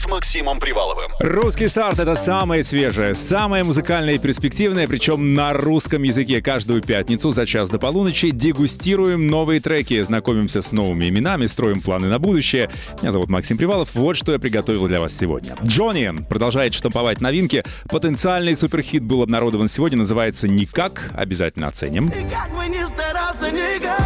С 0.00 0.06
Максимом 0.06 0.58
Приваловым. 0.60 1.10
Русский 1.20 1.68
старт— 1.68 1.98
это 2.00 2.14
самое 2.14 2.64
свежее, 2.64 3.14
самое 3.14 3.64
музыкальное 3.64 4.14
и 4.14 4.18
перспективное, 4.18 4.88
причем 4.88 5.34
на 5.34 5.52
русском 5.52 6.04
языке. 6.04 6.40
Каждую 6.40 6.80
пятницу 6.80 7.28
за 7.28 7.44
час 7.44 7.68
до 7.68 7.78
полуночи 7.78 8.30
дегустируем 8.30 9.26
новые 9.26 9.60
треки, 9.60 10.00
знакомимся 10.00 10.62
с 10.62 10.72
новыми 10.72 11.10
именами, 11.10 11.44
строим 11.44 11.82
планы 11.82 12.08
на 12.08 12.18
будущее. 12.18 12.70
Меня 13.02 13.12
зовут 13.12 13.28
Максим 13.28 13.58
Привалов. 13.58 13.94
Вот 13.94 14.16
что 14.16 14.32
я 14.32 14.38
приготовил 14.38 14.88
для 14.88 15.00
вас 15.00 15.14
сегодня. 15.14 15.54
Джонни 15.66 16.24
продолжает 16.30 16.72
штамповать 16.72 17.20
новинки. 17.20 17.62
Потенциальный 17.90 18.56
суперхит 18.56 19.02
был 19.02 19.20
обнародован 19.20 19.68
сегодня, 19.68 19.98
называется 19.98 20.48
«Никак». 20.48 21.10
Обязательно 21.14 21.68
оценим. 21.68 22.08
И 22.08 22.22
как 22.22 22.50
бы 22.56 22.66
ни 22.66 22.82
старался, 22.86 23.50
никак, 23.50 24.00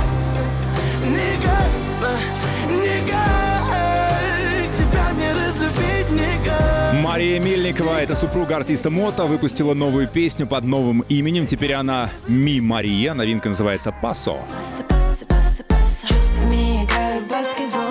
никак, 1.07 1.69
никак 2.69 3.44
Мария 7.05 7.39
Мельникова, 7.39 8.01
это 8.01 8.15
супруга 8.15 8.57
артиста 8.57 8.89
Мота, 8.89 9.27
выпустила 9.27 9.75
новую 9.75 10.09
песню 10.09 10.47
под 10.47 10.65
новым 10.65 11.01
именем. 11.11 11.45
Теперь 11.45 11.75
она 11.75 12.09
Ми 12.27 12.63
Мария. 12.63 13.13
Новинка 13.13 13.51
называется 13.51 13.93
«Пасо». 13.93 14.39
Чувствами 16.09 16.83
играю 16.83 17.23
баскетбол 17.31 17.83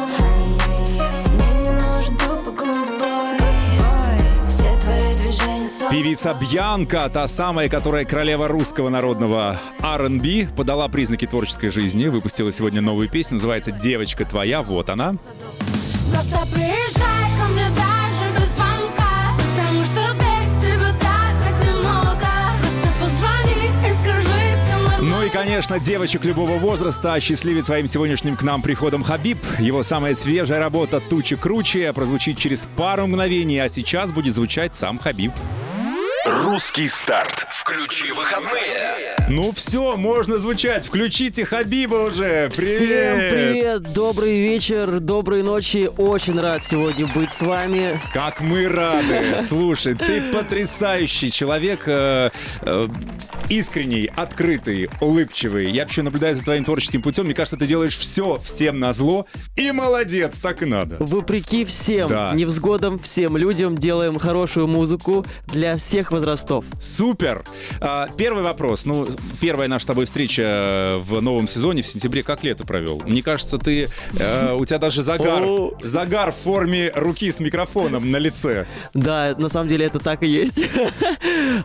Певица 5.91 6.33
Бьянка, 6.33 7.07
та 7.09 7.27
самая, 7.27 7.69
которая 7.69 8.05
королева 8.05 8.47
русского 8.47 8.89
народного 8.89 9.59
R&B, 9.79 10.47
подала 10.55 10.87
признаки 10.87 11.27
творческой 11.27 11.69
жизни, 11.69 12.07
выпустила 12.07 12.51
сегодня 12.51 12.81
новую 12.81 13.09
песню, 13.09 13.35
называется 13.35 13.71
«Девочка 13.71 14.25
твоя», 14.25 14.63
вот 14.63 14.89
она. 14.89 15.13
Просто 16.11 16.47
приезжай 16.51 17.02
конечно, 25.45 25.77
девочек 25.77 26.23
любого 26.23 26.57
возраста 26.57 27.19
счастливит 27.19 27.65
своим 27.65 27.85
сегодняшним 27.85 28.37
к 28.37 28.43
нам 28.43 28.61
приходом 28.61 29.03
Хабиб. 29.03 29.37
Его 29.59 29.83
самая 29.83 30.15
свежая 30.15 30.59
работа 30.59 31.01
«Тучи 31.01 31.35
круче» 31.35 31.91
прозвучит 31.91 32.37
через 32.37 32.65
пару 32.77 33.07
мгновений, 33.07 33.59
а 33.59 33.67
сейчас 33.67 34.13
будет 34.13 34.33
звучать 34.33 34.73
сам 34.73 34.97
Хабиб. 34.97 35.33
Русский 36.25 36.87
старт. 36.87 37.45
Включи 37.49 38.13
выходные. 38.13 39.02
Ну 39.35 39.51
все, 39.51 39.97
можно 39.97 40.37
звучать, 40.37 40.85
включите 40.85 41.43
Хабиба 41.43 41.95
уже, 41.95 42.51
привет! 42.55 42.77
Всем 42.77 43.17
привет, 43.31 43.81
добрый 43.91 44.33
вечер, 44.33 44.99
доброй 44.99 45.41
ночи. 45.41 45.89
Очень 45.97 46.39
рад 46.39 46.63
сегодня 46.63 47.07
быть 47.07 47.31
с 47.31 47.41
вами. 47.41 47.99
Как 48.13 48.41
мы 48.41 48.67
рады! 48.67 49.39
Слушай, 49.39 49.95
ты 49.95 50.21
потрясающий 50.31 51.31
человек, 51.31 51.87
э, 51.87 52.29
э, 52.61 52.87
искренний, 53.49 54.07
открытый, 54.15 54.87
улыбчивый. 55.01 55.71
Я 55.71 55.81
вообще 55.83 56.03
наблюдаю 56.03 56.35
за 56.35 56.43
твоим 56.43 56.63
творческим 56.63 57.01
путем. 57.01 57.25
Мне 57.25 57.33
кажется, 57.33 57.57
ты 57.57 57.65
делаешь 57.65 57.97
все 57.97 58.39
всем 58.43 58.79
на 58.79 58.93
зло. 58.93 59.25
И 59.55 59.71
молодец, 59.71 60.37
так 60.37 60.61
и 60.61 60.65
надо. 60.65 60.97
Вопреки 60.99 61.65
всем 61.65 62.07
Да. 62.07 62.31
невзгодам, 62.35 62.99
всем 62.99 63.35
людям 63.35 63.75
делаем 63.79 64.19
хорошую 64.19 64.67
музыку 64.67 65.25
для 65.47 65.77
всех 65.77 66.11
возрастов. 66.11 66.65
Супер! 66.79 67.43
А, 67.81 68.09
Первый 68.15 68.43
вопрос. 68.43 68.85
Ну, 68.85 69.07
первая 69.41 69.67
наша 69.67 69.83
с 69.83 69.87
тобой 69.87 70.05
встреча 70.05 70.97
в 71.05 71.21
новом 71.21 71.47
сезоне 71.47 71.81
в 71.81 71.87
сентябре. 71.87 72.23
Как 72.23 72.43
лето 72.43 72.65
провел? 72.65 73.01
Мне 73.05 73.21
кажется, 73.21 73.57
ты... 73.57 73.89
э, 74.17 74.53
у 74.53 74.65
тебя 74.65 74.79
даже 74.79 75.03
загар. 75.03 75.43
Загар 75.81 76.31
в 76.31 76.35
форме 76.35 76.91
руки 76.95 77.31
с 77.31 77.39
микрофоном 77.39 78.11
на 78.11 78.17
лице. 78.17 78.65
Да, 78.93 79.35
на 79.37 79.49
самом 79.49 79.67
деле 79.67 79.85
это 79.85 79.99
так 79.99 80.23
и 80.23 80.27
есть. 80.27 80.63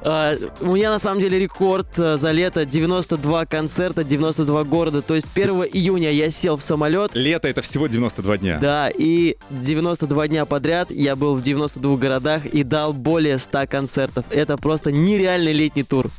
А, 0.02 0.36
У 0.60 0.74
меня 0.74 0.90
на 0.90 0.98
самом 0.98 1.20
деле 1.20 1.38
рекорд 1.38 1.98
э, 1.98 2.16
за 2.16 2.30
лето 2.30 2.64
92 2.64 3.46
концерта, 3.46 4.04
92 4.04 4.64
города. 4.64 5.02
То 5.02 5.14
есть 5.14 5.28
1 5.34 5.50
июня 5.72 6.10
я 6.10 6.30
сел 6.30 6.56
в 6.56 6.62
самолет, 6.62 7.10
Лето— 7.14 7.48
это 7.48 7.62
всего 7.62 7.86
92 7.86 8.38
дня. 8.38 8.58
Да, 8.60 8.90
и 8.94 9.36
92 9.50 10.28
дня 10.28 10.44
подряд 10.44 10.90
я 10.90 11.16
был 11.16 11.34
в 11.34 11.42
92 11.42 11.96
городах 11.96 12.46
и 12.46 12.62
дал 12.62 12.92
более 12.92 13.38
100 13.38 13.66
концертов. 13.66 14.24
Это 14.30 14.56
просто 14.56 14.92
нереальный 14.92 15.52
летний 15.52 15.82
тур. 15.84 16.10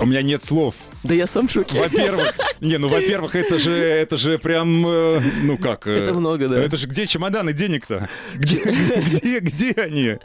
У 0.00 0.06
меня 0.06 0.22
нет 0.22 0.44
слов. 0.44 0.74
Да 1.04 1.14
я 1.14 1.26
сам 1.26 1.46
в 1.48 1.52
шоке. 1.52 1.78
Во-первых, 1.78 2.34
не, 2.60 2.76
ну, 2.78 2.88
во-первых, 2.88 3.36
это 3.36 3.58
же, 3.58 3.72
это 3.72 4.16
же 4.16 4.38
прям, 4.38 4.84
э, 4.86 5.20
ну 5.42 5.56
как? 5.56 5.86
э, 5.86 5.92
Это 5.96 6.12
много, 6.14 6.48
да. 6.48 6.58
Это 6.60 6.76
же 6.76 6.86
где 6.88 7.06
чемоданы 7.06 7.52
денег-то? 7.52 8.08
Где, 8.34 8.60
где, 8.64 9.38
где 9.40 9.72
они? 9.72 10.16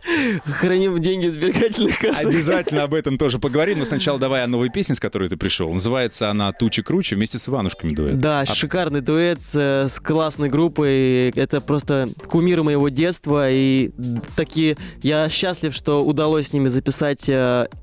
Храним 0.46 1.00
деньги 1.02 1.28
в 1.28 1.34
сберегательных 1.34 2.00
кассах. 2.00 2.26
Обязательно 2.26 2.84
об 2.84 2.94
этом 2.94 3.18
тоже 3.18 3.38
поговорим, 3.40 3.80
но 3.80 3.86
сначала 3.86 4.18
давай 4.18 4.44
о 4.44 4.48
новой 4.48 4.70
песне, 4.70 4.96
с 4.96 5.00
которой 5.00 5.30
ты 5.30 5.38
пришел. 5.38 5.72
Называется 5.72 6.30
она 6.30 6.52
«Тучи 6.54 6.82
круче» 6.82 7.16
вместе 7.16 7.38
с 7.38 7.48
Иванушками 7.48 7.94
дуэт. 7.94 8.20
Да, 8.20 8.42
А- 8.42 8.46
шикарный 8.46 9.02
дуэт 9.02 9.40
э, 9.54 9.88
с 9.90 10.00
классной 10.00 10.50
группой. 10.50 11.30
Это 11.32 11.62
просто 11.62 12.10
кумиры 12.28 12.64
моего 12.64 12.90
детства. 12.90 13.50
И 13.52 13.92
такие 14.36 14.78
я 15.02 15.30
счастлив, 15.30 15.74
что 15.76 16.04
удалось 16.04 16.48
с 16.48 16.54
ними 16.54 16.68
записать 16.70 17.30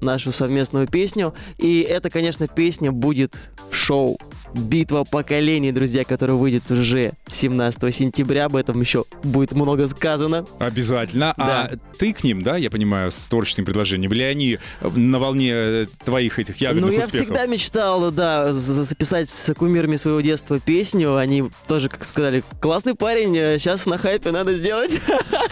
нашу 0.01 0.33
совместную 0.33 0.87
песню. 0.89 1.35
И 1.59 1.81
это, 1.83 2.11
конечно, 2.11 2.49
песня 2.49 2.80
будет 2.89 3.39
в 3.71 3.75
шоу. 3.75 4.17
Битва 4.55 5.05
поколений, 5.05 5.71
друзья, 5.73 6.05
которая 6.05 6.37
выйдет 6.37 6.69
уже 6.71 7.13
17 7.31 7.95
сентября. 7.95 8.47
Об 8.47 8.57
этом 8.57 8.81
еще 8.81 9.05
будет 9.23 9.53
много 9.53 9.87
сказано. 9.89 10.45
Обязательно. 10.59 11.33
А 11.37 11.69
Да. 11.69 11.71
ты 11.99 12.13
к 12.13 12.25
ним, 12.25 12.43
да, 12.43 12.57
я 12.57 12.71
понимаю, 12.71 13.11
с 13.13 13.29
творческим 13.29 13.65
предложением? 13.65 14.13
Или 14.13 14.23
они 14.23 14.59
на 14.83 15.19
волне 15.19 15.53
э, 15.55 15.87
твоих 16.05 16.39
этих 16.39 16.57
ягодных 16.61 16.87
ну, 16.87 16.93
я 16.93 16.99
успехов? 17.07 17.27
всегда 17.27 17.47
мечтал, 17.47 18.11
да, 18.11 18.53
за- 18.53 18.83
записать 18.83 19.29
с 19.29 19.55
кумирами 19.55 19.97
своего 19.97 20.21
детства 20.21 20.59
песню. 20.59 21.17
Они 21.17 21.45
тоже, 21.69 21.89
как 21.89 22.05
сказали, 22.05 22.43
классный 22.61 22.95
парень, 22.95 23.35
сейчас 23.59 23.87
на 23.87 23.99
хайпе 23.99 24.31
надо 24.33 24.55
сделать. 24.55 24.99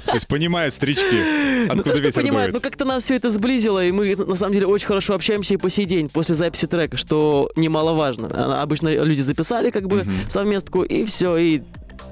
То 0.06 0.14
есть 0.14 0.26
понимают 0.26 0.74
старички, 0.74 1.04
Ну, 1.68 1.72
откуда 1.74 1.96
что 1.96 2.04
ветер 2.04 2.22
понимают, 2.22 2.52
ну 2.52 2.60
как-то 2.60 2.84
нас 2.84 3.04
все 3.04 3.14
это 3.14 3.30
сблизило, 3.30 3.84
и 3.84 3.92
мы 3.92 4.16
на 4.16 4.34
самом 4.34 4.54
деле 4.54 4.66
очень 4.66 4.86
хорошо 4.86 5.14
общаемся 5.14 5.54
и 5.54 5.56
по 5.56 5.70
сей 5.70 5.84
день 5.86 6.08
после 6.08 6.34
записи 6.34 6.66
трека, 6.66 6.96
что 6.96 7.50
немаловажно. 7.56 8.28
А, 8.32 8.62
Обычно 8.96 9.08
люди 9.08 9.20
записали 9.20 9.70
как 9.70 9.86
бы 9.88 10.04
совместку, 10.28 10.82
и 10.82 11.04
все, 11.04 11.36
и 11.36 11.62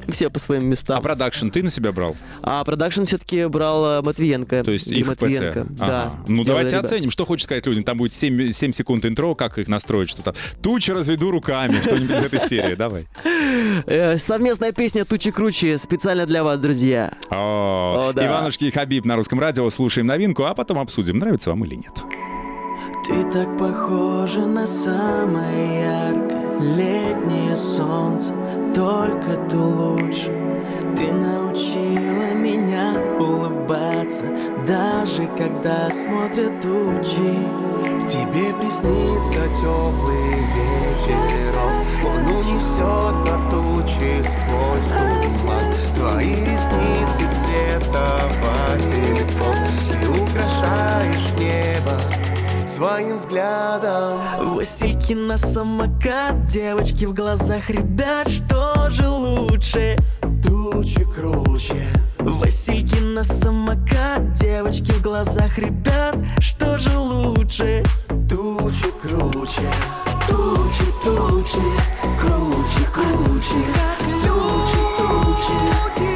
все 0.09 0.31
по 0.31 0.39
своим 0.39 0.63
А 0.63 0.67
местам. 0.67 1.03
продакшн 1.03 1.49
ты 1.49 1.63
на 1.65 1.71
себя 1.71 1.91
брал? 1.91 2.17
А 2.43 2.63
продакшн 2.65 3.03
все-таки 3.03 3.47
брал 3.47 3.85
э, 3.99 4.03
Матвиенко. 4.03 4.63
То 4.63 4.71
есть 4.71 4.87
Игорь 4.89 5.01
их 5.01 5.07
Матвиенко. 5.09 5.65
ПЦ? 5.65 5.71
Да. 5.79 5.87
Ага. 5.87 6.13
Ну, 6.29 6.45
давайте 6.45 6.73
ребята. 6.73 6.87
оценим. 6.95 7.11
Что 7.11 7.25
хочет 7.25 7.45
сказать 7.45 7.67
людям? 7.67 7.83
Там 7.83 7.99
будет 7.99 8.13
7, 8.13 8.53
7 8.53 8.73
секунд 8.73 9.05
интро, 9.05 9.35
как 9.35 9.59
их 9.59 9.67
настроить, 9.67 10.09
что-то. 10.11 10.35
Тучи 10.63 10.93
разведу 10.93 11.31
руками, 11.33 11.81
что-нибудь 11.83 12.17
из 12.19 12.23
этой 12.23 12.41
серии. 12.41 12.77
Давай. 12.77 13.07
Э, 13.87 14.17
совместная 14.19 14.71
песня 14.73 15.05
«Тучи 15.05 15.31
круче» 15.33 15.77
специально 15.77 16.25
для 16.27 16.45
вас, 16.45 16.61
друзья. 16.61 17.13
О. 17.31 18.13
Иванушки 18.15 18.67
и 18.67 18.71
Хабиб 18.71 19.05
на 19.05 19.17
русском 19.17 19.41
радио. 19.41 19.69
Слушаем 19.71 20.07
новинку, 20.07 20.45
а 20.45 20.55
потом 20.55 20.79
обсудим, 20.79 21.19
нравится 21.19 21.51
вам 21.51 21.65
или 21.65 21.75
нет. 21.75 22.05
Ты 23.05 23.23
так 23.33 23.57
похожа 23.59 24.41
на 24.41 24.67
самое 24.67 25.83
яркое 25.83 26.37
летнее 26.61 27.57
солнце 27.57 28.33
Только 28.75 29.37
ты 29.49 29.59
лучше. 29.59 30.33
Ты 30.97 31.13
научила 31.13 32.33
меня 32.35 32.95
улыбаться 33.19 34.25
Даже 34.67 35.29
когда 35.37 35.91
смотрят 35.91 36.61
тучи 36.61 37.37
Тебе 38.09 38.55
приснится 38.59 39.43
теплый 39.55 40.41
ветерок 40.57 41.84
Он 42.05 42.37
унесет 42.37 43.15
на 43.27 43.51
тучи 43.51 44.22
сквозь 44.25 44.89
туман. 44.89 45.75
Твои 45.95 46.34
ресницы 46.34 47.27
цвета 47.45 48.21
васильков 48.43 49.57
Ты 49.91 50.09
украшаешь 50.09 51.33
небо 51.39 52.26
своим 52.77 53.17
взглядом. 53.17 54.21
Васильки 54.55 55.15
на 55.15 55.39
самокат 55.39 56.45
Девочки 56.45 57.07
в 57.07 57.15
глазах 57.15 57.71
ребят 57.71 58.28
Что 58.28 58.91
же 58.91 59.09
лучше? 59.09 59.97
Тучи 60.43 61.03
круче. 61.05 61.87
Васильки 62.19 62.99
на 63.01 63.25
самокат 63.25 64.34
Девочки 64.34 64.91
в 64.91 65.01
глазах 65.01 65.59
ребят 65.59 66.17
Что 66.39 66.78
же 66.78 66.99
лучше? 66.99 67.83
Тучи 68.28 68.91
круче. 69.01 69.71
Тучи, 70.29 70.87
тучи, 71.03 71.67
круче, 72.21 72.84
круче. 72.93 73.63
Тучи, 74.21 74.83
тучи. 74.99 75.57
круче, 75.97 76.16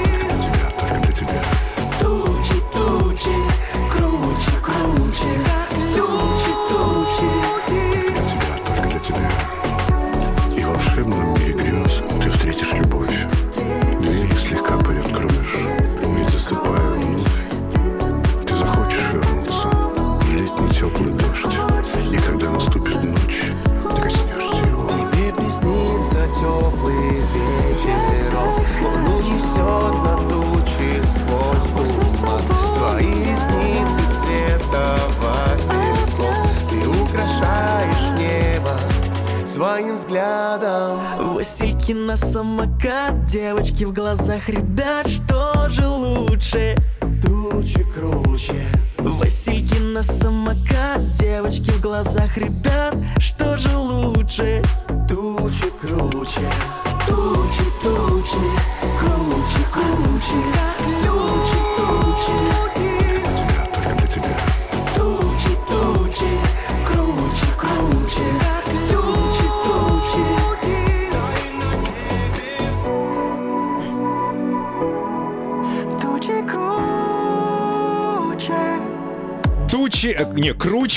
Васильки 41.91 42.07
на 42.07 42.17
самокат, 42.17 43.25
девочки 43.25 43.83
в 43.83 43.93
глазах 43.93 44.49
ребят, 44.49 45.09
что 45.09 45.69
же 45.71 45.89
лучше? 45.89 46.77
Тучи 47.21 47.85
круче 47.93 48.65
Васильки 48.99 49.79
на 49.79 50.03
самокат, 50.05 51.13
девочки 51.15 51.71
в 51.71 51.81
глазах 51.81 52.37
ребят, 52.37 52.70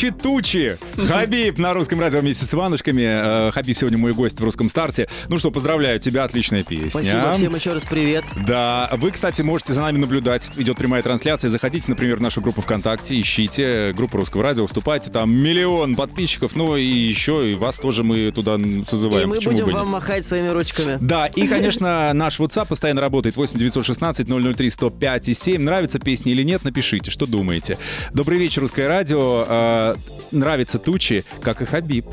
круче 0.03 0.11
тучи. 0.11 0.77
Хабиб 1.07 1.57
на 1.57 1.73
русском 1.73 1.99
радио 1.99 2.19
вместе 2.19 2.45
с 2.45 2.53
Иванушками. 2.53 3.47
Э, 3.47 3.51
Хабиб 3.51 3.77
сегодня 3.77 3.97
мой 3.97 4.13
гость 4.13 4.39
в 4.39 4.43
русском 4.43 4.69
старте. 4.69 5.07
Ну 5.29 5.37
что, 5.37 5.51
поздравляю 5.51 5.99
тебя, 5.99 6.23
отличная 6.23 6.63
песня. 6.63 6.89
Спасибо 6.89 7.33
всем 7.33 7.55
еще 7.55 7.73
раз 7.73 7.83
привет. 7.83 8.25
Да, 8.45 8.89
вы, 8.93 9.11
кстати, 9.11 9.41
можете 9.41 9.73
за 9.73 9.81
нами 9.81 9.97
наблюдать. 9.97 10.51
Идет 10.57 10.77
прямая 10.77 11.01
трансляция. 11.03 11.49
Заходите, 11.49 11.85
например, 11.89 12.17
в 12.17 12.21
нашу 12.21 12.41
группу 12.41 12.61
ВКонтакте, 12.61 13.19
ищите 13.19 13.93
группу 13.93 14.17
Русского 14.17 14.43
радио, 14.43 14.65
вступайте. 14.67 15.09
Там 15.09 15.33
миллион 15.33 15.95
подписчиков. 15.95 16.55
Ну 16.55 16.75
и 16.75 16.83
еще 16.83 17.51
и 17.51 17.55
вас 17.55 17.79
тоже 17.79 18.03
мы 18.03 18.31
туда 18.31 18.57
созываем. 18.87 19.23
И 19.23 19.25
мы 19.27 19.35
Почему 19.37 19.53
будем 19.53 19.69
вам 19.69 19.89
махать 19.89 20.25
своими 20.25 20.49
ручками. 20.49 20.97
Да, 20.99 21.27
и, 21.27 21.47
конечно, 21.47 22.11
наш 22.13 22.39
WhatsApp 22.39 22.67
постоянно 22.67 23.01
работает 23.01 23.35
8 23.35 23.57
916 23.57 24.27
003 24.27 24.69
105 24.69 25.29
и 25.29 25.33
7. 25.33 25.61
Нравится 25.61 25.99
песня 25.99 26.31
или 26.31 26.43
нет, 26.43 26.63
напишите, 26.63 27.11
что 27.11 27.25
думаете. 27.25 27.77
Добрый 28.13 28.37
вечер, 28.37 28.61
Русское 28.61 28.87
радио. 28.87 29.92
Э, 29.93 29.97
нравится 30.31 30.79
тучи, 30.79 31.23
как 31.41 31.61
и 31.61 31.65
Хабиб. 31.65 32.05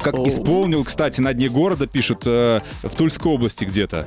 Как 0.00 0.14
исполнил, 0.26 0.84
кстати, 0.84 1.20
на 1.20 1.32
дне 1.32 1.48
города, 1.48 1.86
пишут, 1.86 2.22
э, 2.26 2.60
в 2.82 2.94
Тульской 2.94 3.32
области 3.32 3.64
где-то. 3.64 4.06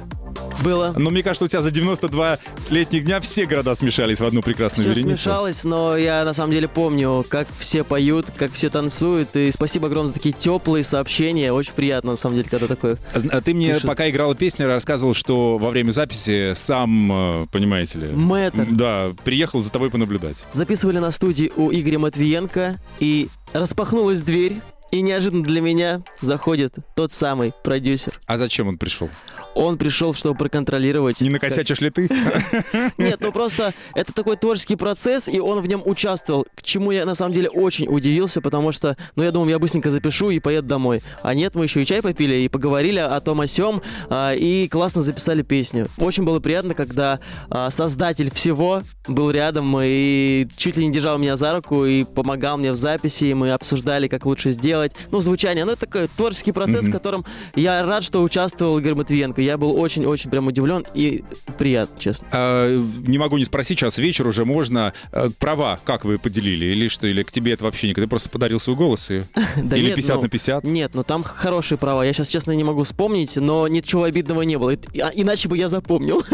Было. 0.63 0.94
Но 0.98 1.10
мне 1.10 1.24
кажется, 1.24 1.46
у 1.46 1.48
тебя 1.48 1.62
за 1.62 1.72
92 1.72 2.38
летних 2.69 3.06
дня 3.06 3.19
все 3.22 3.46
города 3.46 3.74
смешались 3.75 4.19
в 4.19 4.25
одну 4.25 4.42
прекрасную 4.42 4.92
Все 4.92 5.02
вереницу. 5.02 5.22
смешалось, 5.24 5.63
но 5.63 5.98
я 5.98 6.24
на 6.24 6.34
самом 6.34 6.52
деле 6.52 6.68
помню, 6.68 7.25
как 7.28 7.48
все 7.60 7.84
поют, 7.84 8.28
как 8.38 8.54
все 8.54 8.69
танцуют. 8.69 9.36
И 9.36 9.52
спасибо 9.52 9.88
огромное 9.88 10.10
за 10.10 10.16
такие 10.16 10.34
теплые 10.34 10.84
сообщения. 10.84 11.52
Очень 11.54 11.74
приятно, 11.74 12.12
на 12.12 12.18
самом 12.18 12.36
деле, 12.38 12.50
когда 12.50 12.68
такое. 12.68 12.98
А 13.31 13.42
Ты 13.42 13.54
мне, 13.54 13.74
Пишут. 13.74 13.88
пока 13.88 14.10
играла 14.10 14.36
песня, 14.36 14.68
рассказывал, 14.68 15.13
что 15.13 15.58
во 15.58 15.69
время 15.69 15.92
записи 15.92 16.54
сам, 16.56 17.44
э, 17.44 17.48
понимаете 17.52 18.00
ли... 18.00 18.08
Мэтр. 18.10 18.66
Да, 18.69 19.08
приехал 19.24 19.62
за 19.62 19.72
тобой 19.72 19.90
понаблюдать. 19.90 20.46
Записывали 20.52 21.00
на 21.00 21.12
студии 21.12 21.52
у 21.56 21.72
Игоря 21.72 22.00
Матвиенко, 22.00 22.80
и 23.00 23.30
распахнулась 23.54 24.22
дверь, 24.22 24.62
и 24.92 25.02
неожиданно 25.02 25.44
для 25.44 25.62
меня 25.62 26.04
заходит 26.22 26.75
тот 26.96 27.12
самый 27.12 27.54
продюсер. 27.63 28.19
А 28.25 28.38
зачем 28.38 28.68
он 28.68 28.78
пришел? 28.78 29.10
Он 29.56 29.77
пришел, 29.77 30.13
чтобы 30.13 30.38
проконтролировать. 30.38 31.21
Не 31.21 31.30
как- 31.30 31.44
накосячишь 31.44 31.81
ли 31.81 31.89
ты? 31.89 32.09
Нет, 32.98 33.19
ну 33.19 33.31
просто 33.31 33.74
это 33.94 34.13
такой 34.13 34.38
творческий 34.38 34.75
процесс, 34.75 35.27
и 35.27 35.39
он 35.39 35.62
в 35.62 35.68
нем 35.68 35.81
участвовал, 35.86 36.45
к 36.56 36.62
чему 36.62 36.92
я 36.92 37.06
на 37.06 37.15
самом 37.15 37.33
деле 37.33 37.50
очень 37.50 37.88
удивился, 37.88 38.42
потому 38.42 38.71
что, 38.71 38.95
ну 39.15 39.24
я 39.24 39.31
думал, 39.31 39.50
я 39.50 39.59
быстренько 39.59 39.89
запишу 39.89 40.30
и 40.30 40.39
поеду 40.39 40.68
домой. 40.68 41.01
А 41.21 41.33
нет, 41.33 41.56
мы 41.56 41.65
еще 41.65 41.81
и 41.81 41.86
чай 41.86 42.01
попили, 42.01 42.36
и 42.36 42.48
поговорили 42.48 43.00
о 43.00 43.19
том 43.19 43.42
о 43.42 43.48
сём, 43.48 43.81
а, 44.09 44.33
и 44.33 44.68
классно 44.68 45.01
записали 45.01 45.42
песню. 45.42 45.88
Очень 45.98 46.24
было 46.24 46.39
приятно, 46.39 46.74
когда 46.74 47.19
а, 47.50 47.69
создатель 47.69 48.31
всего 48.31 48.83
был 49.07 49.31
рядом 49.31 49.75
и 49.81 50.48
чуть 50.57 50.77
ли 50.77 50.86
не 50.86 50.94
держал 50.94 51.18
меня 51.18 51.36
за 51.36 51.53
руку 51.56 51.86
и 51.86 52.03
помогал 52.03 52.57
мне 52.57 52.71
в 52.71 52.75
записи, 52.75 53.25
и 53.25 53.33
мы 53.33 53.51
обсуждали, 53.51 54.07
как 54.07 54.25
лучше 54.25 54.51
сделать. 54.51 54.94
Ну, 55.12 55.21
звучание, 55.21 55.65
ну 55.65 55.71
это 55.74 55.86
такой 55.86 56.07
творческий 56.07 56.51
процесс, 56.51 56.88
в 56.88 56.92
котором 56.92 57.25
я 57.56 57.83
рад, 57.86 58.03
что 58.03 58.21
участвовал 58.21 58.77
Игорь 58.80 58.94
Матвиенко. 58.95 59.41
Я 59.42 59.58
был 59.58 59.80
очень-очень 59.80 60.30
прям 60.30 60.48
удивлен 60.48 60.86
и 60.94 61.24
приятно, 61.58 62.00
честно. 62.00 62.28
А, 62.32 62.84
не 63.06 63.18
могу 63.18 63.38
не 63.38 63.46
спросить, 63.46 63.80
сейчас 63.80 63.98
вечер 63.98 64.28
уже 64.28 64.46
можно. 64.46 64.94
А, 65.12 65.30
Права 65.40 65.80
как 65.84 66.06
вы 66.06 66.20
поделили? 66.20 66.66
Или 66.68 66.88
что? 66.88 67.08
Или 67.08 67.24
к 67.24 67.32
тебе 67.32 67.54
это 67.54 67.64
вообще 67.64 67.90
никогда? 67.90 68.06
Ты 68.06 68.10
просто 68.10 68.30
подарил 68.30 68.60
свой 68.60 68.76
голос 68.76 69.10
и... 69.12 69.24
Да 69.58 69.78
Или 69.78 69.88
нет, 69.88 69.96
50 69.96 70.16
ну, 70.16 70.22
на 70.24 70.30
50? 70.30 70.64
Нет, 70.64 70.92
ну 70.94 71.04
там 71.04 71.24
хорошие 71.24 71.78
права. 71.78 72.04
Я 72.04 72.14
сейчас, 72.14 72.30
честно, 72.30 72.52
не 72.52 72.64
могу 72.64 72.84
вспомнить, 72.84 73.36
но 73.36 73.68
ничего 73.68 74.04
обидного 74.04 74.42
не 74.42 74.58
было. 74.58 74.72
И- 74.72 75.00
а- 75.00 75.12
Иначе 75.14 75.50
бы 75.50 75.58
я 75.58 75.68
запомнил. 75.68 76.24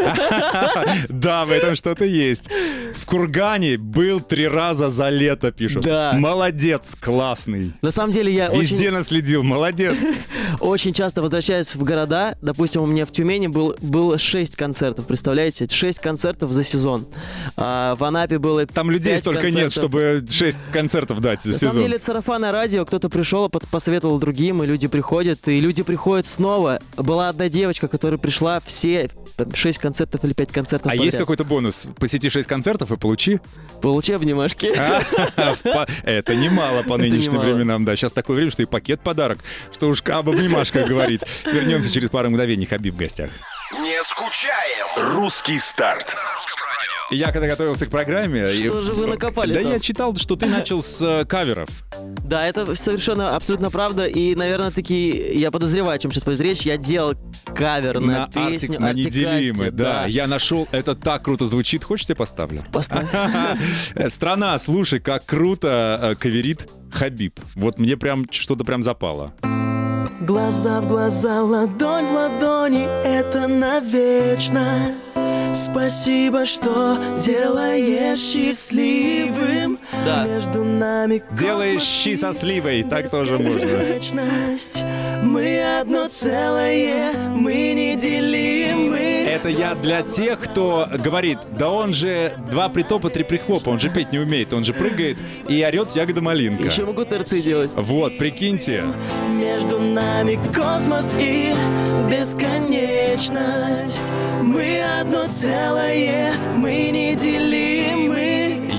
Да, 1.10 1.46
в 1.46 1.52
этом 1.52 1.76
что-то 1.76 2.06
есть. 2.06 2.50
В 2.96 3.06
Кургане 3.06 3.78
был 3.78 4.20
три 4.20 4.48
раза 4.48 4.90
за 4.90 5.10
лето, 5.10 5.52
пишут. 5.52 5.84
Да. 5.84 6.14
Молодец, 6.14 6.96
классный. 7.00 7.74
На 7.82 7.92
самом 7.92 8.12
деле 8.12 8.34
я 8.34 8.50
Везде 8.50 8.76
очень, 8.76 8.92
наследил, 8.92 9.44
молодец. 9.44 9.98
очень 10.60 10.94
часто 10.94 11.22
возвращаюсь 11.22 11.76
в 11.76 11.84
города. 11.84 12.38
Допустим, 12.42 12.82
у 12.82 12.86
меня 12.86 12.97
в 13.06 13.12
Тюмени 13.12 13.48
был, 13.48 13.76
было 13.82 14.18
6 14.18 14.56
концертов, 14.56 15.06
представляете? 15.08 15.68
6 15.70 16.00
концертов 16.00 16.52
за 16.52 16.64
сезон. 16.64 17.06
А, 17.56 17.96
в 17.96 18.04
Анапе 18.04 18.38
было 18.40 18.66
Там 18.66 18.90
людей 18.92 19.18
столько 19.18 19.50
нет, 19.50 19.62
концертов. 19.72 19.74
чтобы 19.74 20.24
6 20.30 20.58
концертов 20.72 21.20
дать 21.22 21.42
за 21.42 21.50
На 21.50 21.56
самом 21.58 21.72
сезон. 21.72 21.84
деле, 21.84 21.96
это 21.98 22.06
сарафанное 22.06 22.52
радио, 22.52 22.86
кто-то 22.86 23.10
пришел, 23.10 23.50
посоветовал 23.50 24.20
другим, 24.20 24.64
и 24.64 24.68
люди 24.68 24.88
приходят, 24.88 25.48
и 25.48 25.60
люди 25.60 25.84
приходят 25.84 26.26
снова. 26.26 26.80
Была 26.96 27.30
одна 27.30 27.50
девочка, 27.50 27.88
которая 27.88 28.18
пришла 28.18 28.60
все 28.66 29.10
6 29.54 29.78
концертов 29.80 30.24
или 30.24 30.34
5 30.34 30.52
концертов 30.52 30.92
А 30.92 30.96
есть 30.96 31.06
подряд. 31.08 31.20
какой-то 31.22 31.44
бонус? 31.46 31.88
Посети 32.00 32.30
6 32.30 32.48
концертов 32.48 32.92
и 32.92 32.98
получи. 32.98 33.40
Получи 33.82 34.14
обнимашки. 34.14 34.72
По- 35.64 35.86
Это 36.04 36.36
немало 36.36 36.84
по 36.84 36.98
нынешним 36.98 37.40
временам, 37.40 37.86
да. 37.86 37.96
Сейчас 37.96 38.14
такое 38.14 38.36
время, 38.38 38.52
что 38.52 38.64
и 38.64 38.66
пакет 38.66 39.02
подарок, 39.02 39.40
что 39.72 39.88
уж 39.90 40.02
об 40.04 40.30
обнимашках 40.30 40.88
говорить. 40.88 41.22
Вернемся 41.46 41.92
через 41.92 42.10
пару 42.10 42.30
мгновений. 42.30 42.66
Хабиб 42.66 42.87
в 42.92 42.98
гостях. 42.98 43.30
Не 43.74 44.02
скучаем. 44.04 45.16
Русский 45.16 45.60
старт. 45.60 46.16
Я 47.10 47.32
когда 47.32 47.48
готовился 47.48 47.86
к 47.86 47.90
программе... 47.90 48.50
Что 48.50 48.80
и- 48.80 48.84
же 48.84 48.94
вы 48.94 49.08
накопали 49.08 49.54
Да 49.54 49.62
там? 49.62 49.72
я 49.72 49.80
читал, 49.80 50.14
что 50.18 50.36
ты 50.36 50.46
начал 50.46 50.84
с 50.84 51.02
э, 51.02 51.24
каверов. 51.24 51.70
Да, 52.26 52.46
это 52.46 52.76
совершенно 52.76 53.34
абсолютно 53.38 53.70
правда. 53.72 54.08
И, 54.08 54.36
наверное, 54.36 54.72
таки 54.72 55.10
я 55.38 55.50
подозреваю, 55.50 55.96
о 55.96 56.00
чем 56.00 56.12
сейчас 56.12 56.26
пойдет 56.26 56.44
речь. 56.44 56.62
Я 56.64 56.76
делал 56.76 57.14
кавер 57.56 58.02
на, 58.02 58.26
Артик- 58.26 58.34
песню 58.50 58.82
на 58.82 58.90
«Артик 58.90 59.06
неделимы, 59.06 59.66
Асти», 59.68 59.78
да. 59.78 60.06
Я 60.06 60.28
нашел, 60.28 60.68
это 60.74 60.96
так 60.96 61.24
круто 61.24 61.46
звучит. 61.46 61.86
Хочешь, 61.86 62.10
я 62.10 62.16
поставлю? 62.16 62.62
Поставь. 62.74 63.08
Э, 63.96 64.10
Страна, 64.10 64.60
слушай, 64.60 65.00
как 65.00 65.26
круто 65.26 66.00
э, 66.12 66.16
каверит 66.16 66.70
Хабиб. 66.92 67.40
Вот 67.56 67.80
мне 67.80 67.96
прям 67.96 68.26
что-то 68.30 68.66
прям 68.66 68.84
запало. 68.84 69.34
Глаза 70.22 70.82
в 70.82 70.88
глаза, 70.88 71.44
ладонь 71.44 72.06
в 72.06 72.14
ладони, 72.14 72.88
это 73.06 73.48
навечно. 73.48 74.96
Спасибо, 75.54 76.46
что 76.46 76.98
делаешь 77.20 78.20
счастливым. 78.20 79.80
Да. 80.06 80.26
Между 80.26 80.64
нами 80.64 81.22
Делаешь 81.32 81.84
щи 81.84 82.16
со 82.16 82.34
сливой, 82.34 82.84
так 82.84 83.10
тоже 83.10 83.38
можно. 83.38 84.24
Мы 85.24 85.80
одно 85.80 86.08
целое, 86.08 87.14
мы 87.36 87.74
неделимы. 87.74 89.17
Это 89.28 89.50
я 89.50 89.76
для 89.76 90.04
тех, 90.04 90.40
кто 90.40 90.88
говорит, 91.04 91.40
да 91.58 91.70
он 91.70 91.94
же 91.94 92.32
два 92.50 92.70
притопа, 92.70 93.10
три 93.10 93.26
прихлопа, 93.26 93.70
он 93.70 93.80
же 93.80 93.90
петь 93.90 94.14
не 94.14 94.20
умеет, 94.20 94.54
он 94.54 94.64
же 94.64 94.74
прыгает 94.74 95.18
и 95.50 95.62
орет 95.66 95.92
ягода 95.98 96.22
малинка. 96.22 96.64
Еще 96.64 96.86
могу 96.86 97.04
терции 97.04 97.42
делать. 97.42 97.72
Вот, 97.76 98.18
прикиньте. 98.18 98.86
Между 99.30 99.80
нами 99.80 100.40
космос 100.56 101.14
и 101.20 101.54
бесконечность. 102.10 104.00
Мы 104.42 104.82
одно 105.02 105.28
целое, 105.28 106.32
мы 106.56 106.90
неделимы. 106.92 108.27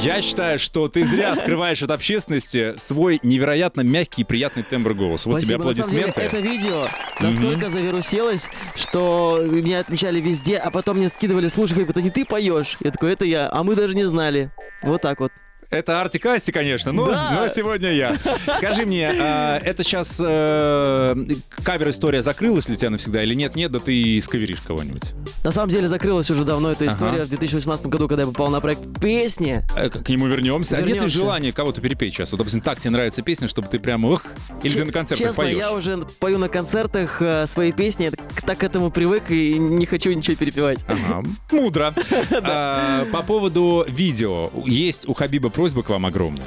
Я 0.02 0.22
считаю, 0.22 0.60
что 0.60 0.88
ты 0.88 1.04
зря 1.04 1.34
скрываешь 1.36 1.82
от 1.82 1.90
общественности 1.90 2.74
свой 2.76 3.18
невероятно 3.22 3.80
мягкий 3.80 4.22
и 4.22 4.24
приятный 4.24 4.62
тембр 4.62 4.94
голоса. 4.94 5.28
Вот 5.28 5.40
тебе 5.40 5.56
аплодисменты. 5.56 6.20
это 6.20 6.38
видео 6.38 6.86
настолько 7.18 7.68
завируселось, 7.68 8.48
что 8.76 9.40
меня 9.42 9.80
отмечали 9.80 10.20
везде, 10.20 10.56
а 10.56 10.70
потом 10.70 10.98
мне 10.98 11.08
скидывали, 11.08 11.48
слушай, 11.48 11.74
как 11.74 11.90
это 11.90 12.00
не 12.00 12.10
ты 12.10 12.24
поешь. 12.24 12.76
Я 12.80 12.92
такой, 12.92 13.12
это 13.12 13.24
я, 13.24 13.50
а 13.50 13.64
мы 13.64 13.74
даже 13.74 13.96
не 13.96 14.04
знали. 14.04 14.50
Вот 14.82 15.02
так 15.02 15.18
вот. 15.18 15.32
Это 15.70 16.00
Арти 16.00 16.16
Касти, 16.18 16.50
конечно, 16.50 16.92
но, 16.92 17.08
Да. 17.10 17.30
но 17.32 17.48
сегодня 17.48 17.92
я. 17.92 18.16
Скажи 18.56 18.86
мне, 18.86 19.10
а, 19.10 19.58
это 19.58 19.82
сейчас 19.82 20.16
э, 20.18 21.14
кавер-история 21.62 22.22
закрылась 22.22 22.64
для 22.66 22.76
тебя 22.76 22.88
навсегда 22.88 23.22
или 23.22 23.34
нет? 23.34 23.54
Нет, 23.54 23.70
да 23.70 23.78
ты 23.78 24.18
скаверишь 24.22 24.60
кого-нибудь. 24.66 25.12
На 25.44 25.50
самом 25.50 25.70
деле 25.70 25.86
закрылась 25.86 26.30
уже 26.30 26.44
давно 26.46 26.72
эта 26.72 26.84
Ага. 26.84 26.94
история. 26.94 27.24
В 27.24 27.28
2018 27.28 27.86
году, 27.86 28.08
когда 28.08 28.22
я 28.22 28.28
попал 28.28 28.48
на 28.48 28.60
проект 28.62 28.80
«Песни», 29.00 29.62
Э, 29.76 29.90
К 29.90 30.08
нему 30.08 30.26
вернемся. 30.26 30.76
А 30.76 30.78
нет 30.78 30.86
ли 30.88 30.92
Вернемся. 30.94 31.18
желания 31.18 31.52
кого-то 31.52 31.82
перепеть 31.82 32.14
сейчас? 32.14 32.32
Вот, 32.32 32.38
допустим, 32.38 32.62
так 32.62 32.78
тебе 32.80 32.90
нравится 32.92 33.20
песня, 33.20 33.46
чтобы 33.46 33.68
ты 33.68 33.78
прямо 33.78 34.08
ух, 34.08 34.24
или 34.62 34.74
ты 34.74 34.84
на 34.84 34.92
концертах 34.92 35.28
Честно, 35.28 35.42
поешь? 35.44 35.58
я 35.58 35.72
уже 35.72 35.98
пою 36.18 36.38
на 36.38 36.48
концертах 36.48 37.20
э, 37.20 37.46
свои 37.46 37.72
песни, 37.72 38.10
так 38.46 38.56
к 38.58 38.64
этому 38.64 38.90
привык 38.90 39.30
и 39.30 39.58
не 39.58 39.84
хочу 39.84 40.12
ничего 40.12 40.34
перепевать. 40.36 40.78
Ага, 40.88 41.22
мудро. 41.52 41.94
А, 42.42 43.04
По 43.12 43.22
поводу 43.22 43.84
видео. 43.88 44.50
Есть 44.64 45.06
у 45.08 45.12
Хабиба 45.12 45.50
просьба 45.58 45.82
к 45.82 45.88
вам 45.90 46.06
огромная. 46.06 46.46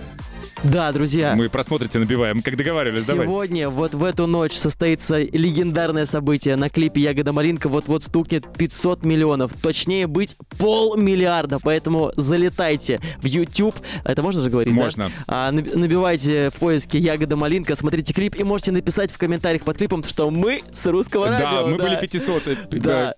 Да, 0.64 0.90
друзья. 0.94 1.34
Мы 1.36 1.50
просмотрите 1.50 2.00
набиваем, 2.00 2.42
как 2.42 2.56
договаривались. 2.56 3.04
Давай. 3.06 3.26
Сегодня, 3.26 3.68
вот 3.70 3.94
в 3.94 4.04
эту 4.06 4.26
ночь, 4.26 4.54
состоится 4.54 5.20
легендарное 5.20 6.06
событие. 6.06 6.56
На 6.56 6.70
клипе 6.70 7.02
«Ягода 7.02 7.34
малинка» 7.34 7.68
вот-вот 7.68 8.04
стукнет 8.04 8.46
500 8.58 9.04
миллионов. 9.04 9.52
Точнее 9.62 10.08
быть, 10.08 10.38
полмиллиарда. 10.60 11.60
Поэтому 11.62 12.14
залетайте 12.16 13.02
в 13.22 13.26
YouTube. 13.26 13.76
Это 14.06 14.22
можно 14.22 14.42
же 14.44 14.50
говорить, 14.50 14.74
да? 14.74 14.80
Можно. 14.82 15.12
А, 15.28 15.52
наб- 15.52 15.76
набивайте 15.76 16.50
в 16.52 16.54
поиске 16.60 17.00
«Ягода 17.00 17.36
малинка», 17.36 17.76
смотрите 17.76 18.14
клип 18.14 18.36
и 18.38 18.44
можете 18.46 18.72
написать 18.72 19.12
в 19.12 19.18
комментариях 19.18 19.64
под 19.64 19.78
клипом, 19.78 20.06
что 20.06 20.30
мы 20.32 20.62
с 20.72 20.86
русского 20.86 21.28
Да, 21.28 21.40
радио. 21.40 21.68
мы 21.68 21.78
были 21.78 22.00
500, 22.00 22.48
э, 22.48 22.56
Да. 22.72 23.14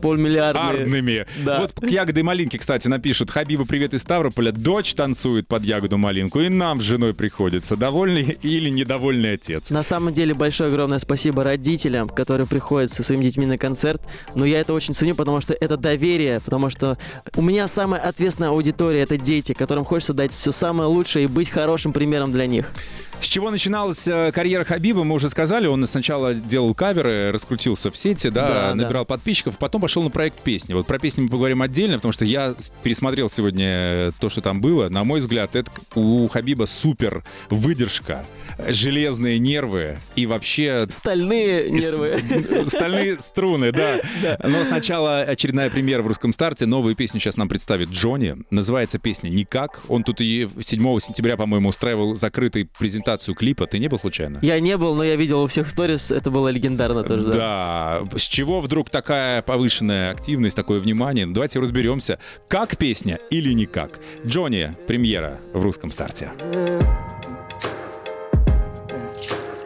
Полмиллиардными. 0.00 1.26
Да. 1.44 1.60
Вот 1.60 1.72
к 1.72 1.88
ягоды 1.88 2.22
малинке, 2.22 2.58
кстати, 2.58 2.88
напишут. 2.88 3.30
Хаbiba, 3.30 3.66
привет 3.66 3.94
из 3.94 4.02
Ставрополя. 4.02 4.52
Дочь 4.52 4.94
танцует 4.94 5.48
под 5.48 5.64
ягоду 5.64 5.98
малинку, 5.98 6.40
и 6.40 6.48
нам 6.48 6.80
с 6.80 6.84
женой 6.84 7.14
приходится. 7.14 7.76
Довольный 7.76 8.36
или 8.42 8.68
недовольный 8.68 9.34
отец? 9.34 9.70
На 9.70 9.82
самом 9.82 10.12
деле 10.12 10.34
большое 10.34 10.68
огромное 10.68 10.98
спасибо 10.98 11.44
родителям, 11.44 12.08
которые 12.08 12.46
приходят 12.46 12.90
со 12.90 13.02
своими 13.02 13.24
детьми 13.24 13.46
на 13.46 13.58
концерт. 13.58 14.02
Но 14.34 14.44
я 14.44 14.60
это 14.60 14.72
очень 14.72 14.94
ценю, 14.94 15.14
потому 15.14 15.40
что 15.40 15.54
это 15.54 15.76
доверие, 15.76 16.40
потому 16.40 16.70
что 16.70 16.98
у 17.34 17.42
меня 17.42 17.66
самая 17.66 18.00
ответственная 18.00 18.50
аудитория 18.50 19.00
это 19.00 19.16
дети, 19.16 19.52
которым 19.52 19.84
хочется 19.84 20.14
дать 20.14 20.32
все 20.32 20.52
самое 20.52 20.88
лучшее 20.88 21.24
и 21.24 21.28
быть 21.28 21.50
хорошим 21.50 21.92
примером 21.92 22.32
для 22.32 22.46
них. 22.46 22.72
С 23.20 23.26
чего 23.26 23.50
начиналась 23.50 24.06
э, 24.06 24.30
карьера 24.32 24.64
Хабиба, 24.64 25.02
мы 25.02 25.14
уже 25.14 25.30
сказали. 25.30 25.66
Он 25.66 25.86
сначала 25.86 26.34
делал 26.34 26.74
каверы, 26.74 27.32
раскрутился 27.32 27.90
в 27.90 27.96
сети, 27.96 28.28
да, 28.28 28.46
Да, 28.46 28.74
набирал 28.74 29.04
подписчиков, 29.04 29.58
потом 29.58 29.80
пошел 29.80 30.02
на 30.02 30.10
проект 30.10 30.38
песни. 30.40 30.74
Вот 30.74 30.86
про 30.86 30.98
песни 30.98 31.22
мы 31.22 31.28
поговорим 31.28 31.62
отдельно, 31.62 31.96
потому 31.96 32.12
что 32.12 32.24
я 32.24 32.54
пересмотрел 32.82 33.28
сегодня 33.28 34.12
то, 34.20 34.28
что 34.28 34.42
там 34.42 34.60
было. 34.60 34.88
На 34.88 35.02
мой 35.04 35.20
взгляд, 35.20 35.56
это 35.56 35.70
у 35.94 36.28
Хабиба 36.28 36.66
супер 36.66 37.24
выдержка, 37.48 38.24
железные 38.68 39.38
нервы 39.38 39.98
и 40.14 40.26
вообще 40.26 40.86
Стальные 40.90 41.70
нервы. 41.70 42.20
Стальные 42.66 43.20
струны, 43.20 43.72
да. 43.72 44.00
Но 44.44 44.64
сначала 44.64 45.20
очередная 45.20 45.70
премьера 45.70 46.02
в 46.02 46.06
русском 46.06 46.32
старте. 46.32 46.66
Новую 46.66 46.94
песню 46.94 47.18
сейчас 47.20 47.36
нам 47.36 47.48
представит 47.48 47.88
Джонни. 47.90 48.36
Называется 48.50 48.98
песня 48.98 49.30
«Никак». 49.30 49.80
Он 49.88 50.04
тут 50.04 50.20
и 50.20 50.48
7 50.60 51.00
сентября, 51.00 51.36
по-моему, 51.36 51.70
устраивал 51.70 52.14
закрытую 52.14 52.68
презентацию 52.78 53.05
клипа. 53.36 53.66
Ты 53.66 53.78
не 53.78 53.88
был 53.88 53.98
случайно? 53.98 54.38
Я 54.42 54.58
не 54.60 54.76
был, 54.76 54.94
но 54.94 55.04
я 55.04 55.16
видел 55.16 55.42
у 55.42 55.46
всех 55.46 55.70
сторис, 55.70 56.10
это 56.10 56.30
было 56.30 56.48
легендарно 56.48 57.02
тоже, 57.02 57.24
да. 57.24 57.32
Да. 57.32 58.18
С 58.18 58.22
чего 58.22 58.60
вдруг 58.60 58.90
такая 58.90 59.42
повышенная 59.42 60.10
активность, 60.10 60.56
такое 60.56 60.80
внимание? 60.80 61.26
Ну, 61.26 61.32
Давайте 61.32 61.60
разберемся, 61.60 62.18
как 62.48 62.76
песня 62.76 63.18
или 63.30 63.52
никак. 63.52 64.00
Джонни, 64.24 64.74
премьера 64.86 65.38
в 65.52 65.62
русском 65.62 65.90
старте. 65.90 66.30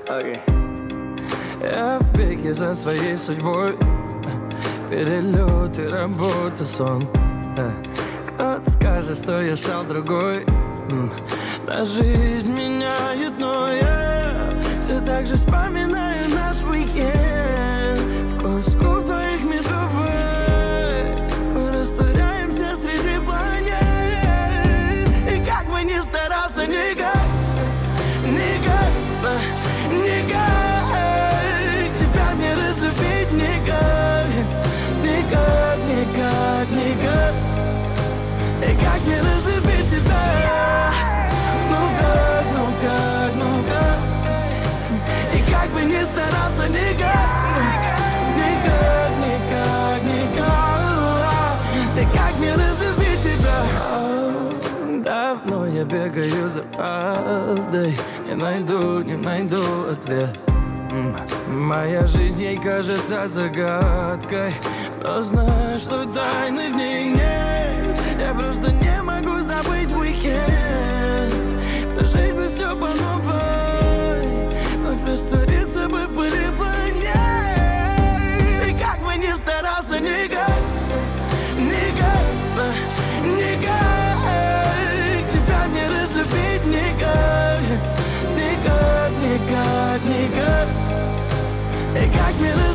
Окей. 0.08 0.36
Я 1.62 1.98
в 2.00 2.16
беге 2.18 2.52
за 2.52 2.74
своей 2.74 3.16
судьбой 3.16 3.76
Перелет 4.90 5.78
и 5.78 5.86
работа, 5.86 6.66
сон. 6.66 7.06
Кто-то 8.26 8.70
скажет, 8.70 9.18
что 9.18 9.40
я 9.40 9.56
стал 9.56 9.84
другой. 9.84 10.44
Да 11.64 11.84
жизнь 11.84 12.52
меняет, 12.52 12.79
но 12.79 12.79
я 15.06 15.24
Все 15.24 15.36
за 56.60 56.66
правдой 56.76 57.96
Не 58.28 58.34
найду, 58.34 59.02
не 59.02 59.16
найду 59.16 59.62
ответ. 59.90 60.38
Моя 61.48 62.06
жизнь 62.06 62.42
ей 62.42 62.56
кажется 62.56 63.28
загадкой. 63.28 64.52
Но 65.02 65.22
знаю, 65.22 65.78
что 65.78 66.04
тайны 66.04 66.70
в 66.70 66.76
ней 66.76 67.14
нет. 67.14 67.96
Я 68.20 68.34
просто 68.34 68.72
не 68.72 69.02
могу 69.02 69.40
забыть 69.40 69.92
уикенд. 69.92 71.32
Прожить 71.96 72.34
бы 72.34 72.48
все 72.48 72.74
по 72.76 72.88
новой. 72.88 74.48
Вновь 74.76 75.08
раствориться 75.08 75.88
бы 75.88 76.06
в 76.06 76.14
пыли 76.14 76.46
планет. 76.56 77.16
И 78.68 78.72
как 78.82 79.00
бы 79.04 79.16
ни 79.16 79.32
старался, 79.32 80.00
никак 80.00 80.59
И 92.40 92.69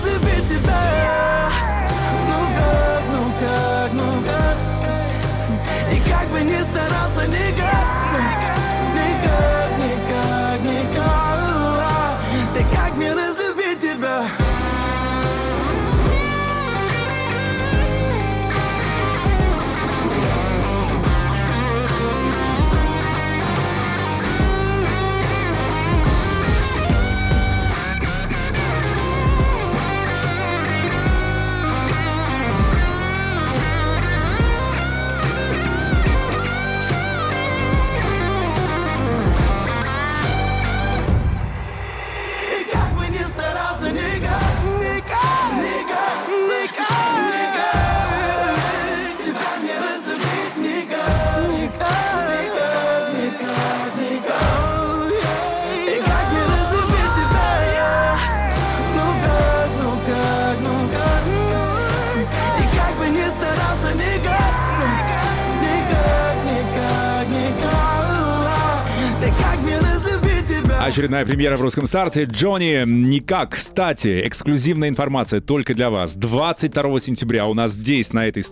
Очередная 70.95 71.25
премьера 71.25 71.57
в 71.57 71.61
русском 71.61 71.87
старте. 71.87 72.23
Джонни 72.23 72.85
Никак. 72.85 73.57
Кстати, 73.57 74.25
эксклюзивная 74.25 74.87
информация 74.87 75.41
только 75.41 75.73
для 75.73 75.89
вас. 75.89 76.15
22 76.15 76.99
сентября 77.01 77.47
у 77.47 77.53
нас 77.53 77.71
здесь, 77.71 78.13
на 78.13 78.25
этой, 78.25 78.45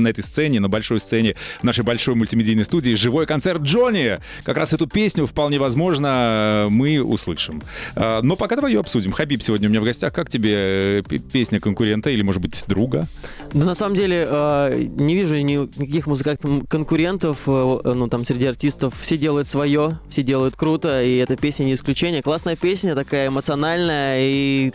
на 0.00 0.08
этой 0.08 0.24
сцене, 0.24 0.60
на 0.60 0.70
большой 0.70 0.98
сцене, 0.98 1.34
в 1.60 1.62
нашей 1.62 1.84
большой 1.84 2.14
мультимедийной 2.14 2.64
студии, 2.64 2.94
живой 2.94 3.26
концерт 3.26 3.60
Джонни. 3.60 4.18
Как 4.44 4.56
раз 4.56 4.72
эту 4.72 4.86
песню, 4.86 5.26
вполне 5.26 5.58
возможно, 5.58 6.68
мы 6.70 7.02
услышим. 7.02 7.62
А, 7.96 8.22
Но 8.22 8.34
пока 8.34 8.56
давай 8.56 8.72
ее 8.72 8.80
обсудим. 8.80 9.12
Хабиб 9.12 9.42
сегодня 9.42 9.68
у 9.68 9.70
меня 9.70 9.82
в 9.82 9.84
гостях. 9.84 10.14
Как 10.14 10.30
тебе 10.30 11.00
э, 11.00 11.02
песня 11.02 11.60
конкурента 11.60 12.08
или, 12.08 12.22
может 12.22 12.40
быть, 12.40 12.64
друга? 12.66 13.08
Да 13.52 13.66
на 13.66 13.74
самом 13.74 13.94
деле 13.94 14.26
э, 14.26 14.86
не 14.96 15.14
вижу 15.14 15.36
ни- 15.36 15.78
никаких 15.78 16.06
музыкальных 16.06 16.66
конкурентов, 16.66 17.40
э, 17.46 17.80
ну 17.84 18.08
там 18.08 18.24
среди 18.24 18.46
артистов 18.46 18.98
все 18.98 19.18
делают 19.18 19.46
свое, 19.46 20.00
все 20.08 20.22
делают 20.22 20.56
круто, 20.56 21.02
и 21.02 21.16
эта 21.16 21.36
песня 21.36 21.64
не 21.64 21.76
исключение. 21.90 22.22
Классная 22.22 22.56
песня, 22.56 22.94
такая 22.94 23.28
эмоциональная 23.28 24.18
и 24.20 24.72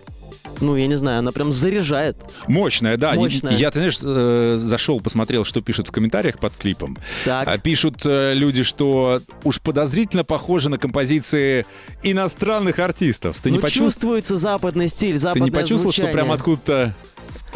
ну, 0.62 0.75
я 0.75 0.88
не 0.88 0.95
знаю, 0.95 1.19
она 1.19 1.31
прям 1.31 1.51
заряжает. 1.51 2.15
Мощная, 2.48 2.98
да. 2.98 3.13
Мощная. 3.13 3.57
Я, 3.57 3.72
ты 3.72 3.79
знаешь, 3.79 4.00
э, 4.01 4.55
зашел, 4.57 5.01
посмотрел, 5.01 5.43
что 5.43 5.62
пишут 5.62 5.89
в 5.89 5.91
комментариях 5.91 6.39
под 6.39 6.55
клипом. 6.55 6.98
Так. 7.25 7.48
А 7.48 7.57
Пишут 7.57 8.05
э, 8.05 8.34
люди, 8.34 8.63
что 8.63 9.22
уж 9.43 9.60
подозрительно 9.60 10.24
похоже 10.24 10.69
на 10.69 10.77
композиции 10.77 11.65
иностранных 12.03 12.79
артистов. 12.79 13.41
Ты 13.41 13.51
не 13.51 13.57
ну, 13.57 13.62
почувствовал? 13.62 13.89
чувствуется 13.89 14.38
западный 14.38 14.88
стиль, 14.88 15.13
Ты 15.13 15.19
западное 15.19 15.45
не 15.45 15.51
почувствовал, 15.51 15.91
что 15.91 16.01
звучание. 16.03 16.13
прям 16.13 16.31
откуда-то 16.31 16.93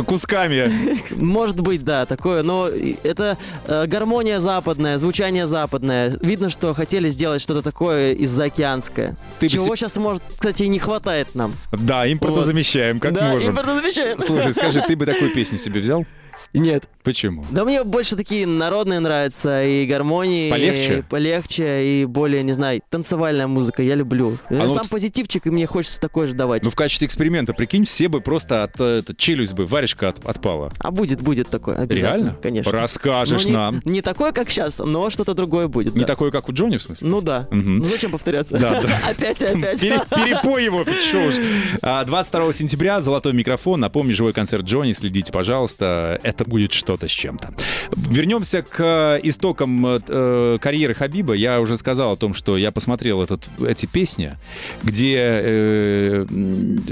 кусками? 0.03 0.71
Может 1.15 1.59
быть, 1.61 1.83
да, 1.83 2.05
такое, 2.05 2.43
но 2.43 2.67
это 3.03 3.37
э, 3.65 3.85
гармония 3.87 4.39
западная, 4.39 4.97
звучание 4.97 5.45
западное. 5.45 6.17
Видно, 6.21 6.49
что 6.49 6.73
хотели 6.73 7.09
сделать 7.09 7.41
что-то 7.41 7.61
такое 7.61 8.13
из 8.13 8.29
заокеанское. 8.31 9.15
Ты 9.39 9.47
бы 9.47 9.49
Чего 9.51 9.65
се- 9.65 9.75
сейчас, 9.75 9.95
может, 9.97 10.23
кстати, 10.29 10.63
и 10.63 10.67
не 10.67 10.79
хватает 10.79 11.35
нам. 11.35 11.53
Да, 11.71 12.11
импортозамещаем, 12.11 12.99
как 12.99 13.13
да, 13.13 13.29
можем. 13.29 13.51
импортозамещаем. 13.51 14.17
Слушай, 14.19 14.53
скажи, 14.53 14.81
ты 14.87 14.95
бы 14.95 15.05
такую 15.05 15.33
песню 15.33 15.57
себе 15.57 15.79
взял? 15.79 16.05
Нет. 16.53 16.87
Почему? 17.03 17.45
Да 17.49 17.63
мне 17.65 17.83
больше 17.83 18.15
такие 18.15 18.45
народные 18.45 18.99
нравятся, 18.99 19.63
и 19.63 19.85
гармонии. 19.85 20.49
Полегче? 20.51 20.99
и 20.99 21.01
полегче, 21.01 22.01
и 22.01 22.05
более, 22.05 22.43
не 22.43 22.53
знаю, 22.53 22.81
танцевальная 22.89 23.47
музыка, 23.47 23.81
я 23.81 23.95
люблю. 23.95 24.37
Я 24.49 24.63
ну 24.63 24.69
Сам 24.69 24.79
вот- 24.83 24.89
позитивчик, 24.89 25.47
и 25.47 25.49
мне 25.49 25.65
хочется 25.65 25.99
такой 25.99 26.27
же 26.27 26.33
давать. 26.33 26.63
Ну, 26.63 26.69
в 26.69 26.75
качестве 26.75 27.07
эксперимента, 27.07 27.53
прикинь, 27.53 27.85
все 27.85 28.09
бы 28.09 28.21
просто 28.21 28.63
от 28.63 28.79
э, 28.79 28.99
это, 28.99 29.15
челюсть 29.15 29.53
бы, 29.53 29.65
варежка 29.65 30.09
от- 30.09 30.23
отпала. 30.25 30.71
А 30.79 30.91
будет, 30.91 31.21
будет 31.21 31.47
такое, 31.49 31.77
обязательно. 31.77 32.09
Реально? 32.09 32.37
Конечно. 32.43 32.71
Расскажешь 32.71 33.45
Ну, 33.45 33.49
не, 33.49 33.55
нам. 33.55 33.81
Не 33.85 34.01
такое, 34.01 34.31
как 34.31 34.49
сейчас, 34.49 34.79
но 34.79 35.09
что-то 35.09 35.33
другое 35.33 35.67
будет. 35.67 35.93
Не 35.95 36.01
да. 36.01 36.05
такое, 36.07 36.31
как 36.31 36.49
у 36.49 36.53
Джонни, 36.53 36.77
в 36.77 36.81
смысле? 36.81 37.07
Ну 37.09 37.21
да. 37.21 37.47
Мгм. 37.49 37.77
Ну 37.79 37.83
зачем 37.85 38.11
повторяться? 38.11 38.57
Да, 38.59 38.81
да. 38.81 38.89
Опять 39.09 39.41
и 39.41 39.45
опять. 39.45 39.79
Пере- 39.79 40.01
перепой 40.09 40.65
его, 40.65 40.83
чё 40.83 41.27
уж. 41.27 41.33
А, 41.81 42.03
22 42.03 42.53
сентября 42.53 43.01
«Золотой 43.01 43.33
микрофон». 43.33 43.79
Напомню, 43.79 44.13
живой 44.15 44.33
концерт 44.33 44.63
Джонни. 44.65 44.91
Следите, 44.93 45.31
пожалуйста. 45.31 46.19
Это 46.23 46.38
будет 46.45 46.71
что-то 46.71 47.07
с 47.07 47.11
чем-то. 47.11 47.53
Вернемся 47.95 48.61
к 48.61 48.79
э, 48.79 49.19
истокам 49.23 49.85
э, 49.85 49.99
э, 50.07 50.57
карьеры 50.61 50.93
Хабиба. 50.93 51.33
Я 51.33 51.59
уже 51.59 51.77
сказал 51.77 52.13
о 52.13 52.17
том, 52.17 52.33
что 52.33 52.57
я 52.57 52.71
посмотрел 52.71 53.21
этот, 53.21 53.49
эти 53.65 53.85
песни, 53.85 54.37
где 54.83 55.15
э, 55.17 56.25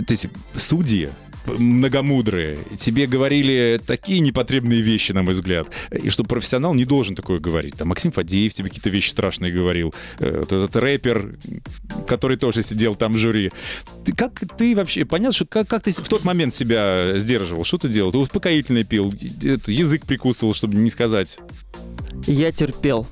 эти 0.07 0.29
судьи 0.55 1.09
многомудрые, 1.47 2.59
тебе 2.77 3.07
говорили 3.07 3.79
такие 3.85 4.19
непотребные 4.19 4.81
вещи, 4.81 5.11
на 5.11 5.23
мой 5.23 5.33
взгляд, 5.33 5.69
и 5.91 6.09
что 6.09 6.23
профессионал 6.23 6.73
не 6.73 6.85
должен 6.85 7.15
такое 7.15 7.39
говорить. 7.39 7.75
Там 7.75 7.89
Максим 7.89 8.11
Фадеев 8.11 8.53
тебе 8.53 8.69
какие-то 8.69 8.89
вещи 8.89 9.09
страшные 9.09 9.51
говорил, 9.51 9.93
э, 10.19 10.39
вот 10.39 10.51
этот 10.51 10.75
рэпер, 10.75 11.37
который 12.07 12.37
тоже 12.37 12.63
сидел 12.63 12.95
там 12.95 13.13
в 13.13 13.17
жюри. 13.17 13.51
Ты, 14.07 14.13
как 14.13 14.39
ты 14.55 14.73
вообще, 14.73 15.03
понятно, 15.03 15.33
что 15.33 15.45
как, 15.45 15.67
как 15.67 15.83
ты 15.83 15.91
в 15.91 16.07
тот 16.07 16.23
момент 16.23 16.53
себя 16.53 17.17
сдерживал? 17.17 17.65
Что 17.65 17.77
ты 17.77 17.89
делал? 17.89 18.09
Ты 18.13 18.19
успокоительное 18.19 18.85
пил, 18.85 19.11
язык 19.11 20.05
прикусывал, 20.05 20.53
чтобы 20.53 20.77
не 20.77 20.89
сказать. 20.89 21.37
Я 22.25 22.53
терпел. 22.53 23.05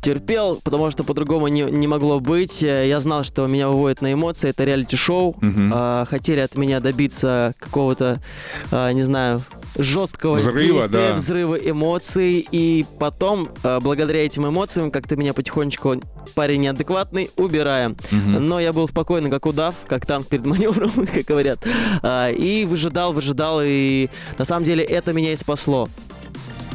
Терпел, 0.00 0.58
потому 0.64 0.90
что 0.90 1.04
по-другому 1.04 1.48
не, 1.48 1.60
не 1.64 1.86
могло 1.86 2.20
быть. 2.20 2.62
Я 2.62 3.00
знал, 3.00 3.22
что 3.22 3.46
меня 3.48 3.68
выводит 3.68 4.00
на 4.00 4.14
эмоции. 4.14 4.48
Это 4.48 4.64
реалити-шоу. 4.64 5.36
Мгм. 5.42 5.72
А, 5.74 6.06
хотели 6.06 6.40
от 6.40 6.54
меня 6.54 6.80
добиться 6.80 7.54
какого-то, 7.58 8.22
а, 8.70 8.90
не 8.92 9.02
знаю, 9.02 9.42
жесткого 9.76 10.36
Взрыва, 10.36 10.82
действия, 10.82 10.88
да. 10.88 11.14
взрыва 11.14 11.54
эмоций. 11.54 12.46
И 12.50 12.84
потом, 12.98 13.48
а, 13.62 13.80
благодаря 13.80 14.24
этим 14.24 14.46
эмоциям, 14.48 14.90
как-то 14.90 15.16
меня 15.16 15.32
потихонечку 15.34 16.00
парень 16.34 16.60
неадекватный, 16.62 17.30
убираем. 17.36 17.96
Но 18.10 18.60
я 18.60 18.72
был 18.72 18.86
спокойный, 18.88 19.30
как 19.30 19.46
удав, 19.46 19.74
как 19.86 20.06
танк 20.06 20.26
перед 20.28 20.44
маневром, 20.46 20.90
как 21.14 21.24
говорят. 21.24 21.58
А, 22.02 22.30
И 22.30 22.64
выжидал, 22.64 23.12
выжидал, 23.12 23.60
и 23.64 24.08
на 24.38 24.44
самом 24.44 24.64
деле 24.64 24.84
это 24.84 25.12
меня 25.12 25.32
и 25.32 25.36
спасло. 25.36 25.88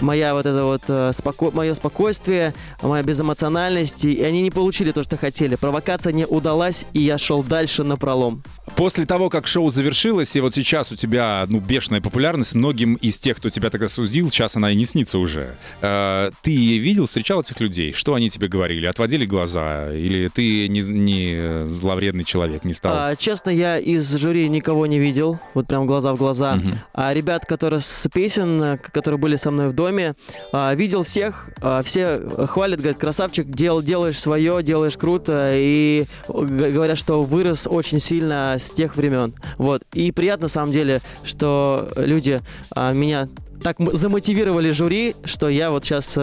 Моя 0.02 0.34
вот 0.34 0.46
это 0.46 0.64
вот 0.64 0.82
э, 0.88 1.12
споко... 1.14 1.52
мое 1.52 1.74
спокойствие, 1.74 2.54
моя 2.82 3.04
безэмоциональность, 3.04 4.06
и 4.06 4.22
они 4.22 4.42
не 4.42 4.52
получили 4.52 4.92
то, 4.92 5.04
что 5.04 5.18
хотели. 5.18 5.56
Провокация 5.56 6.14
не 6.14 6.26
удалась, 6.26 6.86
и 6.94 7.02
я 7.02 7.18
шел 7.18 7.44
дальше 7.44 7.84
на 7.84 7.98
пролом. 7.98 8.44
После 8.76 9.06
того, 9.06 9.30
как 9.30 9.48
шоу 9.48 9.70
завершилось, 9.70 10.36
и 10.36 10.42
вот 10.42 10.54
сейчас 10.54 10.92
у 10.92 10.96
тебя, 10.96 11.46
ну, 11.50 11.60
бешеная 11.60 12.02
популярность, 12.02 12.56
многим 12.56 12.96
из 12.96 13.18
тех, 13.20 13.38
кто 13.38 13.50
тебя 13.50 13.70
тогда 13.70 13.88
судил, 13.88 14.30
сейчас 14.30 14.56
она 14.58 14.72
и 14.72 14.76
не 14.76 14.86
снится 14.86 15.18
уже. 15.18 15.56
Э, 15.82 16.32
ты 16.42 16.78
видел, 16.78 17.06
встречал 17.06 17.42
этих 17.42 17.60
людей? 17.60 17.94
Что 17.94 18.16
они 18.16 18.30
тебе 18.30 18.48
говорили? 18.48 18.86
Отводили 18.86 19.26
глаза? 19.26 19.94
Или 19.94 20.28
ты 20.28 20.68
не, 20.68 20.82
не 20.82 21.66
зловредный 21.66 22.24
человек, 22.26 22.64
не 22.64 22.74
стал? 22.74 22.92
А, 22.94 23.16
честно, 23.16 23.50
я 23.50 23.78
из 23.78 24.14
жюри 24.16 24.50
никого 24.50 24.86
не 24.86 25.00
видел, 25.00 25.40
вот 25.54 25.68
прям 25.68 25.86
глаза 25.86 26.14
в 26.14 26.18
глаза. 26.18 26.60
А 26.94 27.14
ребят, 27.14 27.46
которые 27.46 27.80
с 27.80 28.08
песен, 28.12 28.62
э, 28.62 28.78
которые 28.78 29.20
были 29.20 29.36
со 29.36 29.52
мной 29.52 29.70
в 29.70 29.74
доме, 29.86 30.16
а, 30.52 30.74
видел 30.74 31.04
всех, 31.04 31.50
а, 31.62 31.82
все 31.82 32.20
хвалят, 32.48 32.80
говорят, 32.80 33.00
красавчик, 33.00 33.48
дел, 33.48 33.82
делаешь 33.82 34.20
свое, 34.20 34.64
делаешь 34.64 34.98
круто, 34.98 35.52
и 35.54 36.06
говорят, 36.28 36.98
что 36.98 37.22
вырос 37.22 37.68
очень 37.70 38.00
сильно 38.00 38.56
с 38.58 38.72
тех 38.72 38.96
времен. 38.96 39.34
Вот. 39.58 39.84
И 39.94 40.12
приятно, 40.12 40.46
на 40.46 40.50
самом 40.50 40.72
деле, 40.72 41.02
что 41.24 41.90
люди 41.96 42.42
а, 42.72 42.94
меня 42.94 43.28
так 43.64 43.78
замотивировали 43.94 44.72
жюри, 44.72 45.16
что 45.24 45.50
я 45.50 45.72
вот 45.72 45.84
сейчас 45.86 46.18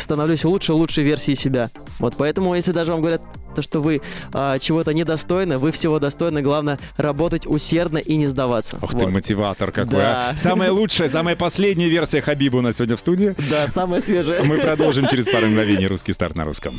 становлюсь 0.00 0.44
лучше 0.44 0.72
лучшей 0.72 1.04
версией 1.04 1.36
себя. 1.36 1.70
Вот 1.98 2.14
поэтому, 2.16 2.54
если 2.54 2.72
даже 2.72 2.92
вам 2.92 3.00
говорят 3.00 3.22
то, 3.54 3.62
что 3.62 3.80
вы 3.80 4.02
а, 4.32 4.58
чего-то 4.58 4.92
недостойны, 4.92 5.58
вы 5.58 5.70
всего 5.70 6.00
достойны, 6.00 6.42
главное 6.42 6.80
работать 6.96 7.46
усердно 7.46 7.98
и 7.98 8.16
не 8.16 8.26
сдаваться. 8.26 8.78
Ох 8.82 8.90
ты, 8.90 9.04
Вот. 9.04 9.10
мотиватор 9.12 9.70
какой, 9.70 9.98
Да. 10.00 10.30
а. 10.30 10.36
Самая 10.36 10.72
лучшая, 10.72 11.08
самая 11.08 11.36
последняя 11.36 11.88
версия 11.88 12.20
Хабиба 12.20 12.56
у 12.56 12.60
нас 12.62 12.76
сегодня 12.76 12.96
в 12.96 13.00
студии. 13.00 13.34
Да, 13.48 13.68
самое 13.68 14.00
свежее. 14.00 14.42
Мы 14.42 14.56
продолжим 14.58 15.06
через 15.06 15.26
пару 15.26 15.46
мгновений 15.46 15.86
русский 15.86 16.12
старт 16.12 16.36
на 16.36 16.44
русском. 16.44 16.74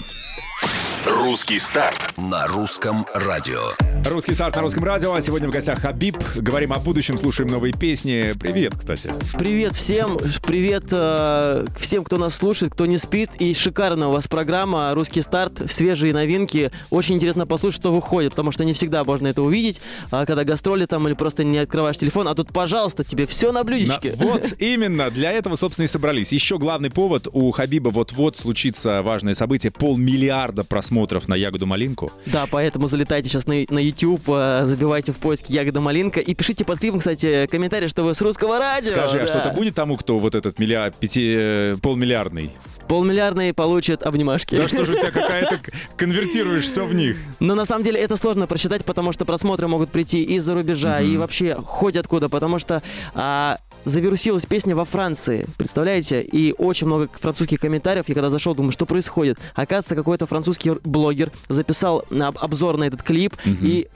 Русский 1.06 1.60
старт 1.60 2.14
на 2.18 2.48
русском 2.48 3.06
радио. 3.14 3.72
Русский 4.10 4.34
старт 4.34 4.56
на 4.56 4.62
русском 4.62 4.84
радио. 4.84 5.14
А 5.14 5.22
сегодня 5.22 5.48
в 5.48 5.52
гостях 5.52 5.80
Хабиб. 5.82 6.18
Говорим 6.36 6.74
о 6.74 6.80
будущем, 6.80 7.18
слушаем 7.18 7.50
новые 7.50 7.74
песни. 7.74 8.34
Привет, 8.40 8.74
кстати. 8.78 9.12
Привет 9.38 9.76
всем, 9.76 10.18
привет 10.46 10.86
э, 10.92 11.66
всем, 11.78 12.04
кто 12.04 12.18
нас 12.18 12.36
слушает, 12.36 12.74
кто 12.74 12.86
не 12.86 12.98
спит. 12.98 13.32
И 13.40 13.54
шикарная 13.54 14.08
у 14.08 14.12
вас 14.12 14.28
программа 14.28 14.94
«Русский 14.94 15.22
старт», 15.22 15.70
свежие 15.72 16.14
новинки. 16.14 16.72
Очень 16.92 17.16
интересно 17.16 17.46
послушать, 17.48 17.82
что 17.82 17.92
выходит, 17.92 18.32
потому 18.32 18.52
что 18.52 18.64
не 18.64 18.74
всегда 18.74 19.04
можно 19.04 19.28
это 19.28 19.42
увидеть, 19.42 19.82
а 20.12 20.26
когда 20.26 20.44
гастроли 20.44 20.86
там 20.86 21.08
или 21.08 21.16
просто 21.16 21.44
не 21.44 21.58
открываешь 21.58 21.98
телефон. 21.98 22.28
А 22.28 22.36
тут, 22.36 22.54
пожалуйста, 22.54 23.04
тебе 23.04 23.26
все 23.26 23.48
на 23.52 23.60
На- 23.60 23.64
блюдечке. 23.64 24.14
вот 24.18 24.54
именно, 24.60 25.10
для 25.10 25.32
этого, 25.32 25.56
собственно, 25.56 25.86
и 25.86 25.88
собрались. 25.88 26.32
Еще 26.32 26.58
главный 26.60 26.92
повод, 26.92 27.28
у 27.34 27.52
Хабиба 27.52 27.90
вот-вот 27.90 28.38
случится 28.38 29.02
важное 29.02 29.34
событие, 29.34 29.72
полмиллиарда 29.72 30.45
просмотров 30.64 31.28
на 31.28 31.36
Ягоду 31.36 31.66
Малинку. 31.66 32.12
Да, 32.26 32.46
поэтому 32.50 32.88
залетайте 32.88 33.30
сейчас 33.30 33.48
на, 33.48 33.66
на 33.70 33.80
YouTube, 33.80 34.24
э, 34.28 34.64
забивайте 34.66 35.12
в 35.12 35.18
поиск 35.18 35.50
«Ягода 35.50 35.82
Малинка» 35.82 36.20
и 36.20 36.34
пишите 36.34 36.66
под 36.66 36.80
клипом, 36.80 37.00
кстати, 37.00 37.48
комментарий, 37.48 37.88
что 37.88 38.04
вы 38.04 38.14
с 38.14 38.22
русского 38.22 38.60
радио. 38.60 38.92
Скажи, 38.92 39.18
а 39.18 39.22
да. 39.22 39.28
что-то 39.28 39.50
будет 39.52 39.76
тому, 39.76 39.98
кто 39.98 40.20
вот 40.20 40.36
этот 40.36 40.60
миллиард, 40.60 40.96
пяти, 40.96 41.36
э, 41.38 41.78
полмиллиардный? 41.82 42.52
Полмиллиардные 42.88 43.54
получат 43.54 44.04
обнимашки. 44.04 44.56
Да 44.56 44.68
что 44.68 44.86
же 44.86 44.94
у 44.94 45.00
тебя 45.00 45.12
какая-то... 45.12 45.60
Конвертируешь 45.98 46.66
все 46.66 46.86
в 46.86 46.94
них. 46.94 47.18
Но 47.40 47.56
на 47.56 47.66
самом 47.66 47.84
деле 47.84 48.00
это 48.00 48.16
сложно 48.16 48.48
просчитать, 48.48 48.86
потому 48.86 49.12
что 49.12 49.26
просмотры 49.26 49.68
могут 49.68 49.92
прийти 49.92 50.24
из-за 50.24 50.54
рубежа 50.54 51.02
и 51.02 51.18
вообще 51.18 51.56
хоть 51.56 51.96
откуда, 51.96 52.30
потому 52.30 52.60
что 52.60 52.84
а, 53.14 53.58
завирусилась 53.86 54.46
песня 54.46 54.76
во 54.76 54.84
Франции, 54.84 55.46
представляете? 55.58 56.22
И 56.22 56.54
очень 56.58 56.88
много 56.88 57.10
французских 57.14 57.60
комментариев. 57.60 58.10
Я 58.10 58.16
когда 58.16 58.30
зашел, 58.30 58.54
думаю, 58.54 58.72
что 58.72 58.86
происходит? 58.86 59.38
Оказывается, 59.54 59.96
какой-то 59.96 60.26
французский 60.26 60.72
блогер 60.84 61.32
записал 61.48 62.04
обзор 62.12 62.78
на 62.78 62.86
этот 62.86 63.04
клип 63.04 63.36
и 63.46 63.88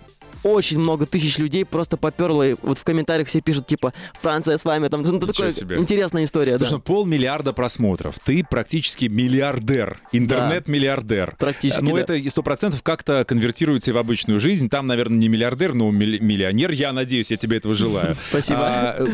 очень 0.43 0.80
много 0.80 1.06
тысяч 1.06 1.38
людей 1.38 1.65
просто 1.65 1.97
поперло. 1.97 2.47
и 2.47 2.56
Вот 2.62 2.78
в 2.78 2.84
комментариях 2.84 3.28
все 3.28 3.41
пишут, 3.41 3.67
типа, 3.67 3.93
Франция 4.19 4.58
с 4.58 4.65
вами. 4.65 4.88
Там, 4.88 5.02
ну, 5.02 5.19
такая 5.19 5.52
себе. 5.52 5.78
интересная 5.78 6.23
история. 6.23 6.58
Слушай, 6.58 6.71
да. 6.71 6.75
ну 6.78 6.82
полмиллиарда 6.82 7.54
просмотров. 7.54 8.19
Ты 8.19 8.43
практически 8.49 9.06
миллиардер, 9.06 10.02
интернет-миллиардер. 10.12 11.36
Практически, 11.38 11.84
Ну, 11.84 11.95
да. 11.95 12.02
это 12.02 12.30
сто 12.30 12.43
процентов 12.43 12.84
как-то 12.84 13.23
конвертируется 13.25 13.91
и 13.91 13.93
в 13.93 13.97
обычную 13.97 14.39
жизнь. 14.39 14.69
Там, 14.69 14.88
наверное, 14.88 15.17
не 15.17 15.28
миллиардер, 15.30 15.73
но 15.73 15.89
милли- 15.91 16.19
миллионер. 16.19 16.71
Я 16.71 16.91
надеюсь, 16.93 17.32
я 17.32 17.38
тебе 17.38 17.58
этого 17.58 17.75
желаю. 17.75 18.15
Спасибо. 18.30 18.60
А, 18.62 19.08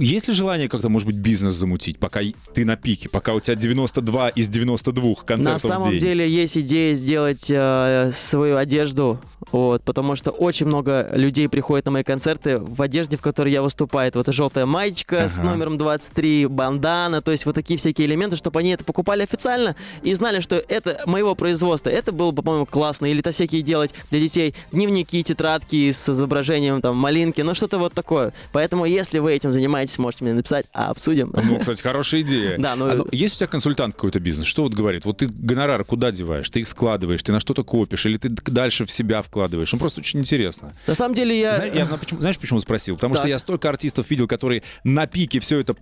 есть 0.00 0.28
ли 0.28 0.34
желание 0.34 0.68
как-то, 0.68 0.88
может 0.88 1.06
быть, 1.06 1.16
бизнес 1.16 1.54
замутить, 1.54 1.98
пока 1.98 2.20
ты 2.54 2.64
на 2.64 2.76
пике, 2.76 3.08
пока 3.08 3.34
у 3.34 3.40
тебя 3.40 3.54
92 3.54 4.28
из 4.30 4.48
92 4.48 5.14
концертов 5.26 5.62
На 5.64 5.68
самом 5.68 5.98
деле 5.98 6.28
есть 6.28 6.58
идея 6.58 6.94
сделать 6.94 7.46
э, 7.48 8.10
свою 8.12 8.56
одежду, 8.56 9.20
вот, 9.52 9.82
потому 9.82 10.16
что 10.16 10.30
очень 10.30 10.65
много 10.66 11.08
людей 11.12 11.48
приходят 11.48 11.86
на 11.86 11.92
мои 11.92 12.02
концерты 12.02 12.58
в 12.58 12.80
одежде, 12.82 13.16
в 13.16 13.22
которой 13.22 13.52
я 13.52 13.62
выступаю. 13.62 14.08
Это 14.08 14.18
вот 14.18 14.32
желтая 14.32 14.66
маечка 14.66 15.28
с 15.28 15.38
Ага. 15.38 15.50
номером 15.50 15.78
23, 15.78 16.46
бандана, 16.46 17.22
то 17.22 17.30
есть 17.30 17.46
вот 17.46 17.54
такие 17.54 17.78
всякие 17.78 18.06
элементы, 18.06 18.36
чтобы 18.36 18.60
они 18.60 18.70
это 18.70 18.84
покупали 18.84 19.22
официально 19.22 19.76
и 20.02 20.12
знали, 20.14 20.40
что 20.40 20.56
это 20.56 21.02
моего 21.06 21.34
производства. 21.34 21.90
Это 21.90 22.12
было 22.12 22.30
бы, 22.30 22.42
по-моему, 22.42 22.66
классно. 22.66 23.06
Или 23.06 23.20
то 23.22 23.32
всякие 23.32 23.62
делать 23.62 23.92
для 24.10 24.20
детей 24.20 24.54
дневники, 24.72 25.22
тетрадки 25.22 25.90
с 25.90 26.08
изображением 26.08 26.80
там 26.82 26.96
малинки, 26.96 27.40
ну 27.40 27.54
что-то 27.54 27.78
вот 27.78 27.92
такое. 27.94 28.32
Поэтому, 28.52 28.84
если 28.86 29.18
вы 29.18 29.32
этим 29.32 29.50
занимаетесь, 29.50 29.98
можете 29.98 30.24
мне 30.24 30.34
написать, 30.34 30.66
а 30.72 30.90
обсудим. 30.90 31.32
Ну, 31.34 31.58
кстати, 31.58 31.80
хорошая 31.82 32.22
идея. 32.22 32.58
Да, 32.66 32.74
ну- 32.74 32.86
А, 32.86 33.04
есть 33.12 33.34
у 33.36 33.38
тебя 33.38 33.46
консультант 33.46 33.94
какой-то 33.94 34.18
бизнес? 34.20 34.46
Что 34.46 34.62
вот 34.62 34.74
говорит? 34.74 35.04
Вот 35.04 35.18
ты 35.18 35.26
гонорар 35.28 35.84
куда 35.84 36.10
деваешь? 36.10 36.48
Ты 36.50 36.60
их 36.60 36.68
складываешь, 36.68 37.22
ты 37.22 37.32
на 37.32 37.40
что-то 37.40 37.62
копишь, 37.64 38.06
или 38.06 38.16
ты 38.16 38.28
дальше 38.28 38.84
в 38.84 38.90
себя 38.90 39.22
вкладываешь? 39.22 39.72
Ну, 39.72 39.78
просто 39.78 40.00
очень 40.00 40.20
интересно. 40.20 40.55
На 40.86 40.94
самом 40.94 41.14
деле 41.14 41.38
я... 41.38 41.52
Зна- 41.52 41.64
я, 41.66 41.86
ну, 41.86 41.96
почему- 41.98 42.20
знаешь, 42.20 42.38
почему 42.38 42.58
спросил? 42.60 42.96
Потому 42.96 43.14
что 43.14 43.22
Так. 43.22 43.30
я 43.30 43.38
столько 43.38 43.68
артистов 43.68 44.10
видел, 44.10 44.26
которые 44.26 44.62
на 44.84 45.06
пике 45.06 45.40
все 45.40 45.60
это... 45.60 45.74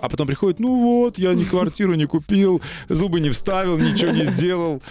а 0.00 0.08
потом 0.08 0.26
приходят, 0.26 0.58
ну 0.60 0.80
вот, 0.82 1.18
я 1.18 1.34
ни 1.34 1.44
квартиру 1.44 1.94
не 1.94 2.06
купил, 2.06 2.60
зубы 2.88 3.20
не 3.20 3.30
вставил, 3.30 3.78
ничего 3.78 4.10
не 4.10 4.24
сделал. 4.24 4.82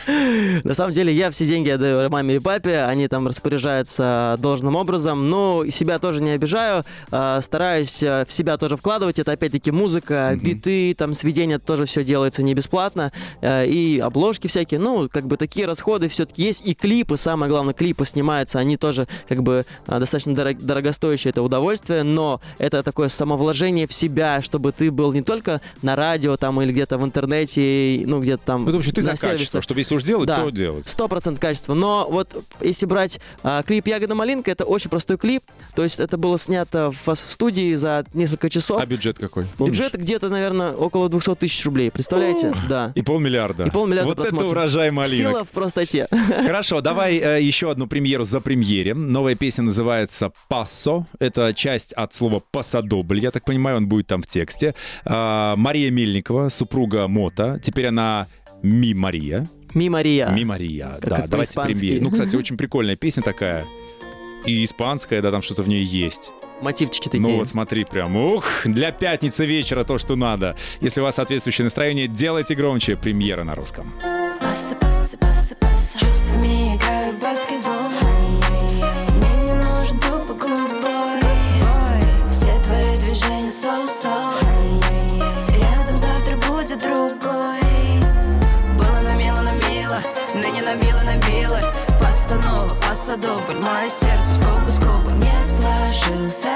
На 0.63 0.73
самом 0.73 0.93
деле 0.93 1.13
я 1.13 1.29
все 1.31 1.45
деньги 1.45 1.69
отдаю 1.69 2.09
маме 2.09 2.35
и 2.35 2.39
папе, 2.39 2.79
они 2.79 3.07
там 3.07 3.27
распоряжаются 3.27 4.35
должным 4.39 4.75
образом, 4.75 5.29
но 5.29 5.65
себя 5.69 5.99
тоже 5.99 6.23
не 6.23 6.31
обижаю, 6.31 6.83
а, 7.11 7.41
стараюсь 7.41 8.01
а, 8.03 8.25
в 8.25 8.31
себя 8.31 8.57
тоже 8.57 8.75
вкладывать, 8.77 9.19
это 9.19 9.31
опять-таки 9.31 9.71
музыка, 9.71 10.37
биты, 10.41 10.93
там 10.95 11.13
сведения 11.13 11.59
тоже 11.59 11.85
все 11.85 12.03
делается 12.03 12.43
не 12.43 12.53
бесплатно, 12.53 13.11
а, 13.41 13.63
и 13.63 13.99
обложки 13.99 14.47
всякие, 14.47 14.79
ну, 14.79 15.09
как 15.11 15.27
бы 15.27 15.37
такие 15.37 15.65
расходы 15.65 16.07
все-таки 16.07 16.43
есть, 16.43 16.65
и 16.65 16.73
клипы, 16.73 17.17
самое 17.17 17.49
главное, 17.51 17.73
клипы 17.73 18.05
снимаются, 18.05 18.59
они 18.59 18.77
тоже 18.77 19.07
как 19.27 19.43
бы 19.43 19.65
а, 19.87 19.99
достаточно 19.99 20.33
дорог- 20.33 20.61
дорогостоящее 20.61 21.31
это 21.31 21.41
удовольствие, 21.41 22.03
но 22.03 22.41
это 22.57 22.83
такое 22.83 23.09
самовложение 23.09 23.87
в 23.87 23.93
себя, 23.93 24.41
чтобы 24.41 24.71
ты 24.71 24.91
был 24.91 25.11
не 25.13 25.21
только 25.21 25.61
на 25.81 25.95
радио 25.95 26.37
там 26.37 26.61
или 26.61 26.71
где-то 26.71 26.97
в 26.97 27.03
интернете, 27.03 28.03
ну, 28.05 28.21
где-то 28.21 28.43
там 28.45 28.65
Ну, 28.65 28.71
в 28.71 28.75
общем, 28.77 28.91
ты 28.91 29.01
за 29.01 29.11
качество, 29.11 29.29
сервисах. 29.31 29.63
чтобы 29.63 29.79
если 29.79 29.95
уж 29.95 30.03
делать, 30.03 30.27
Да. 30.27 30.37
то 30.37 30.49
делать. 30.49 30.85
Сто 30.85 31.07
процентов 31.07 31.41
качества. 31.41 31.73
Но 31.73 32.07
вот 32.09 32.43
если 32.61 32.85
брать 32.85 33.19
а, 33.43 33.63
клип 33.63 33.87
«Ягода 33.87 34.15
малинка», 34.15 34.51
это 34.51 34.65
очень 34.65 34.89
простой 34.89 35.17
клип. 35.17 35.43
То 35.75 35.83
есть 35.83 35.99
это 35.99 36.17
было 36.17 36.37
снято 36.37 36.91
в, 36.91 37.07
в 37.07 37.15
студии 37.15 37.73
за 37.75 38.05
несколько 38.13 38.49
часов. 38.49 38.81
А 38.81 38.85
бюджет 38.85 39.17
какой? 39.19 39.45
Помнишь? 39.57 39.77
Бюджет 39.77 39.93
где-то, 39.99 40.29
наверное, 40.29 40.73
около 40.73 41.09
200 41.09 41.35
тысяч 41.35 41.63
рублей. 41.65 41.91
Представляете? 41.91 42.53
Да. 42.69 42.91
И 42.95 43.01
полмиллиарда. 43.01 43.65
И 43.65 43.69
полмиллиарда 43.69 44.07
Вот 44.09 44.19
это 44.19 44.29
просмотров. 44.29 44.51
урожай 44.51 44.91
малинок. 44.91 45.31
Сила 45.31 45.43
в 45.43 45.49
простоте. 45.49 46.07
Хорошо, 46.45 46.81
давай 46.81 47.17
э, 47.17 47.41
еще 47.41 47.71
одну 47.71 47.87
премьеру 47.87 48.23
за 48.23 48.39
премьере. 48.41 48.93
Новая 49.11 49.35
песня 49.35 49.65
называется 49.65 50.31
«Пассо». 50.47 51.05
Это 51.19 51.53
часть 51.53 51.93
от 51.93 52.13
слова 52.13 52.41
«пасадобль». 52.51 53.19
Я 53.19 53.31
так 53.31 53.43
понимаю, 53.43 53.77
он 53.77 53.87
будет 53.87 54.07
там 54.07 54.21
в 54.21 54.27
тексте. 54.27 54.75
А, 55.05 55.55
Мария 55.55 55.91
Мельникова, 55.91 56.49
супруга 56.49 57.07
Мота. 57.07 57.59
Теперь 57.61 57.87
она 57.87 58.27
Ми 58.61 58.93
Мария. 58.93 59.47
Ми 59.73 59.89
Мария. 59.89 60.29
Ми 60.29 60.45
Мария. 60.45 60.97
Как 61.01 61.09
да, 61.09 61.17
это 61.19 61.27
давайте 61.27 61.61
премьер. 61.61 62.01
Ну, 62.01 62.11
кстати, 62.11 62.35
очень 62.35 62.57
прикольная 62.57 62.95
песня 62.95 63.23
такая. 63.23 63.65
И 64.45 64.63
испанская, 64.63 65.21
да, 65.21 65.31
там 65.31 65.41
что-то 65.41 65.63
в 65.63 65.67
ней 65.67 65.83
есть. 65.83 66.31
Мотивчики 66.61 67.05
такие. 67.05 67.21
Ну 67.21 67.37
вот 67.37 67.47
смотри, 67.47 67.83
прям, 67.83 68.15
ух, 68.15 68.45
для 68.63 68.91
пятницы 68.91 69.45
вечера 69.45 69.83
то, 69.83 69.97
что 69.97 70.15
надо. 70.15 70.55
Если 70.79 71.01
у 71.01 71.03
вас 71.03 71.15
соответствующее 71.15 71.65
настроение, 71.65 72.07
делайте 72.07 72.55
громче. 72.55 72.95
Премьера 72.95 73.43
на 73.43 73.55
русском. 73.55 73.93
Паса, 74.39 74.75
паса, 74.75 75.17
паса, 75.17 75.55
паса 75.55 75.99
Чувствами 75.99 76.75
играю 76.75 77.17
в 77.17 77.19
Пасадобль 93.13 93.63
Мое 93.63 93.89
сердце 93.89 94.33
в 94.33 94.37
скобы, 94.37 94.71
скобы 94.71 95.11
Не 95.11 95.43
сложился 95.43 96.49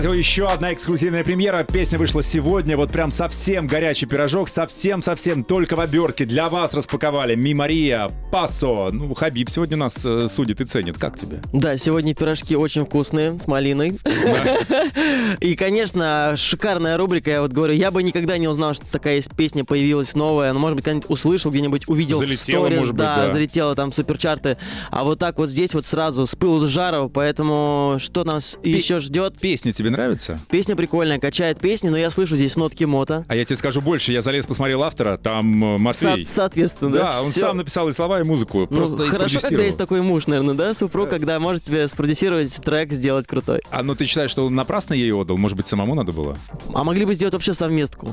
радио 0.00 0.14
еще 0.14 0.46
одна 0.46 0.72
эксклюзивная 0.72 1.22
премьера. 1.24 1.62
Песня 1.62 1.98
вышла 1.98 2.22
сегодня. 2.22 2.74
Вот 2.74 2.90
прям 2.90 3.10
совсем 3.10 3.66
горячий 3.66 4.06
пирожок. 4.06 4.48
Совсем-совсем 4.48 5.44
только 5.44 5.76
в 5.76 5.80
обертке. 5.80 6.24
Для 6.24 6.48
вас 6.48 6.72
распаковали. 6.72 7.34
Ми 7.34 7.52
Мария, 7.52 8.08
Пасо. 8.30 8.90
Ну, 8.92 9.12
Хабиб 9.14 9.50
сегодня 9.50 9.76
нас 9.76 10.04
э, 10.06 10.28
судит 10.28 10.60
и 10.60 10.64
ценит. 10.64 10.98
Как 10.98 11.18
тебе? 11.18 11.40
Да, 11.52 11.76
сегодня 11.76 12.14
пирожки 12.14 12.54
очень 12.54 12.84
вкусные, 12.86 13.38
с 13.40 13.48
малиной. 13.48 13.98
И, 15.40 15.56
конечно, 15.56 16.34
шикарная 16.36 16.96
рубрика. 16.96 17.30
Я 17.30 17.42
вот 17.42 17.52
говорю, 17.52 17.74
я 17.74 17.90
бы 17.90 18.02
никогда 18.04 18.38
не 18.38 18.46
узнал, 18.46 18.74
что 18.74 18.86
такая 18.86 19.16
есть 19.16 19.34
песня 19.34 19.64
появилась 19.64 20.14
новая. 20.14 20.52
Ну, 20.52 20.60
может 20.60 20.76
быть, 20.76 20.84
когда-нибудь 20.84 21.10
услышал 21.10 21.50
где-нибудь, 21.50 21.88
увидел 21.88 22.18
в 22.18 22.20
Залетела, 22.20 22.62
сторис, 22.66 22.78
может 22.78 22.92
быть, 22.94 22.98
да, 23.00 23.16
да. 23.16 23.30
залетела 23.30 23.74
там 23.74 23.90
суперчарты. 23.92 24.56
А 24.90 25.02
вот 25.02 25.18
так 25.18 25.38
вот 25.38 25.48
здесь 25.48 25.74
вот 25.74 25.84
сразу 25.84 26.24
с 26.24 26.36
пылу 26.36 26.60
с 26.64 26.68
жару. 26.68 27.10
Поэтому 27.10 27.96
что 27.98 28.22
нас 28.24 28.56
еще 28.62 29.00
ждет? 29.00 29.38
Песня 29.40 29.72
тебе 29.72 29.90
нравится? 29.90 30.38
Песня 30.50 30.76
прикольная, 30.76 31.18
качает 31.18 31.58
песни, 31.58 31.88
но 31.88 31.96
я 31.98 32.10
слышу 32.10 32.36
здесь 32.36 32.54
нотки 32.56 32.84
мота. 32.84 33.24
А 33.28 33.34
я 33.34 33.44
тебе 33.44 33.56
скажу 33.56 33.80
больше. 33.80 34.12
Я 34.12 34.20
залез, 34.20 34.46
посмотрел 34.46 34.82
автора. 34.84 35.16
Там 35.16 35.76
э, 35.76 35.78
Матвей. 35.78 36.24
Со- 36.24 36.34
соответственно, 36.34 36.92
Да, 36.94 37.20
он 37.24 37.30
всё. 37.32 37.40
сам 37.40 37.56
написал 37.56 37.88
и 37.88 37.92
слова, 37.92 38.19
и 38.20 38.24
музыку. 38.24 38.66
Ну, 38.70 38.76
Просто 38.76 39.06
хорошо, 39.06 39.40
когда 39.40 39.64
есть 39.64 39.78
такой 39.78 40.02
муж, 40.02 40.26
наверное, 40.26 40.54
да, 40.54 40.74
супруг, 40.74 41.08
когда 41.08 41.38
может 41.40 41.64
тебе 41.64 41.86
спродюсировать 41.88 42.54
трек, 42.56 42.92
сделать 42.92 43.26
крутой. 43.26 43.62
А 43.70 43.82
ну 43.82 43.94
ты 43.94 44.06
считаешь, 44.06 44.30
что 44.30 44.46
он 44.46 44.54
напрасно 44.54 44.94
ей 44.94 45.12
отдал? 45.12 45.36
Может 45.36 45.56
быть, 45.56 45.66
самому 45.66 45.94
надо 45.94 46.12
было? 46.12 46.36
А 46.74 46.84
могли 46.84 47.04
бы 47.04 47.14
сделать 47.14 47.34
вообще 47.34 47.52
совместку. 47.52 48.08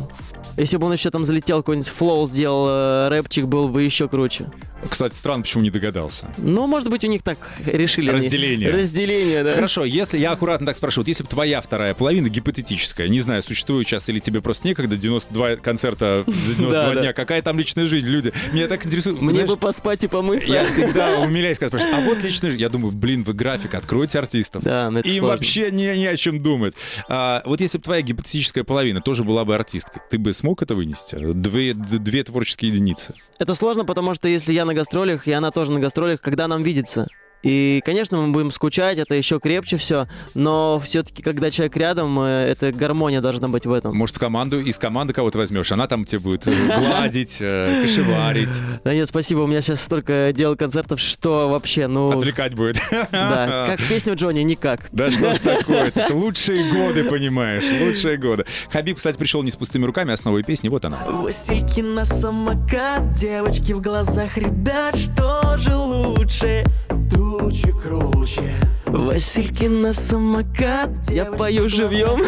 Если 0.57 0.77
бы 0.77 0.87
он 0.87 0.93
еще 0.93 1.11
там 1.11 1.23
залетел, 1.23 1.57
какой-нибудь 1.57 1.89
флоу 1.89 2.27
сделал, 2.27 2.65
э, 2.67 3.09
рэпчик 3.09 3.45
был 3.45 3.69
бы 3.69 3.83
еще 3.83 4.07
круче. 4.07 4.47
Кстати, 4.89 5.15
странно, 5.15 5.43
почему 5.43 5.63
не 5.63 5.69
догадался. 5.69 6.27
Ну, 6.37 6.67
может 6.67 6.89
быть, 6.89 7.03
у 7.03 7.07
них 7.07 7.23
так 7.23 7.37
решили. 7.65 8.09
они. 8.09 8.19
Разделение. 8.19 8.69
Разделение, 8.71 9.43
да. 9.43 9.51
Хорошо, 9.53 9.85
если 9.85 10.17
я 10.17 10.31
аккуратно 10.31 10.67
так 10.67 10.75
спрошу, 10.75 11.01
вот 11.01 11.07
если 11.07 11.23
бы 11.23 11.29
твоя 11.29 11.61
вторая 11.61 11.93
половина 11.93 12.29
гипотетическая. 12.29 13.07
Не 13.07 13.19
знаю, 13.19 13.41
существует 13.43 13.87
сейчас 13.87 14.07
или 14.09 14.19
тебе 14.19 14.41
просто 14.41 14.67
некогда 14.67 14.95
92 14.97 15.57
концерта 15.57 16.23
за 16.27 16.55
92 16.55 16.71
Да, 16.71 16.93
да. 16.93 17.01
дня. 17.01 17.13
Какая 17.13 17.41
там 17.41 17.57
личная 17.57 17.85
жизнь, 17.85 18.05
люди? 18.07 18.31
Меня 18.53 18.67
так 18.67 18.85
интересует. 18.85 19.19
Мне 19.21 19.45
бы 19.45 19.57
поспать 19.57 20.03
и 20.03 20.07
помыться. 20.07 20.53
я 20.53 20.65
всегда 20.65 21.19
умиляюсь, 21.19 21.57
когда 21.59 21.77
спрашивают, 21.79 22.05
а 22.05 22.09
вот 22.09 22.23
личная 22.23 22.51
жизнь. 22.51 22.61
Я 22.61 22.69
думаю, 22.69 22.91
блин, 22.91 23.23
вы 23.23 23.33
график, 23.33 23.73
откройте 23.73 24.19
артистов. 24.19 24.63
Да, 24.63 24.89
но 24.91 24.99
это 24.99 25.09
Им 25.09 25.15
сложно. 25.19 25.29
вообще 25.37 25.71
не, 25.71 25.97
не 25.97 26.05
о 26.07 26.15
чем 26.17 26.41
думать. 26.41 26.75
А, 27.09 27.41
вот 27.45 27.61
если 27.61 27.77
бы 27.79 27.83
твоя 27.83 28.01
гипотетическая 28.01 28.63
половина 28.63 29.01
тоже 29.01 29.23
была 29.23 29.43
бы 29.43 29.55
артисткой, 29.55 30.01
ты 30.09 30.17
бы 30.17 30.33
смог 30.33 30.61
это 30.61 30.75
вынести? 30.75 31.15
Две 31.17 32.23
творческие 32.23 32.71
единицы. 32.71 33.13
Это 33.39 33.53
сложно, 33.53 33.85
потому 33.85 34.13
что 34.13 34.27
если 34.27 34.53
я 34.53 34.65
на 34.67 34.75
гастролях, 34.75 35.27
и 35.27 35.31
она 35.31 35.49
тоже 35.49 35.71
на 35.71 35.79
гастролях, 35.79 36.21
когда 36.21 36.47
нам 36.47 36.61
видится? 36.61 37.07
И, 37.43 37.81
конечно, 37.85 38.17
мы 38.17 38.33
будем 38.33 38.51
скучать, 38.51 38.97
это 38.97 39.15
еще 39.15 39.39
крепче 39.39 39.77
все, 39.77 40.07
но 40.33 40.79
все-таки, 40.83 41.21
когда 41.21 41.51
человек 41.51 41.77
рядом, 41.77 42.19
э, 42.19 42.47
эта 42.49 42.71
гармония 42.71 43.21
должна 43.21 43.47
быть 43.47 43.65
в 43.65 43.71
этом. 43.71 43.95
Может, 43.95 44.15
в 44.15 44.19
команду, 44.19 44.59
из 44.59 44.77
команды 44.79 45.13
кого-то 45.13 45.37
возьмешь, 45.37 45.71
она 45.71 45.87
там 45.87 46.03
тебе 46.03 46.19
будет 46.19 46.47
э, 46.47 46.51
гладить, 46.65 47.37
э, 47.39 47.83
кошеварить, 47.83 48.49
Да 48.83 48.93
нет, 48.93 49.07
спасибо, 49.07 49.41
у 49.41 49.47
меня 49.47 49.61
сейчас 49.61 49.81
столько 49.81 50.31
дел 50.33 50.55
концертов, 50.55 50.99
что 50.99 51.49
вообще, 51.49 51.87
ну... 51.87 52.09
отвлекать 52.09 52.55
будет. 52.55 52.81
Да, 53.11 53.67
как 53.67 53.87
песню 53.87 54.15
Джонни, 54.15 54.41
никак. 54.41 54.89
Да 54.91 55.11
что 55.11 55.35
ж 55.35 55.39
такое? 55.39 55.87
Это 55.95 56.13
лучшие 56.13 56.71
годы, 56.71 57.03
понимаешь, 57.03 57.65
лучшие 57.81 58.17
годы. 58.17 58.45
Хабиб, 58.71 58.97
кстати, 58.97 59.17
пришел 59.17 59.43
не 59.43 59.51
с 59.51 59.55
пустыми 59.55 59.85
руками, 59.85 60.13
а 60.13 60.17
с 60.17 60.23
новой 60.23 60.43
песней. 60.43 60.69
Вот 60.69 60.85
она. 60.85 60.97
Васильки 61.05 61.81
на 61.81 62.03
самокат, 62.03 63.13
девочки 63.13 63.73
в 63.73 63.81
глазах 63.81 64.37
ребят, 64.37 64.95
что 64.95 65.57
же 65.57 65.75
лучше? 65.75 66.63
Тучи 67.09 67.36
круче 67.37 68.53
Васильки 68.85 69.65
на 69.65 69.93
самокат, 69.93 71.09
я 71.09 71.25
пою 71.25 71.69
живьем. 71.69 72.21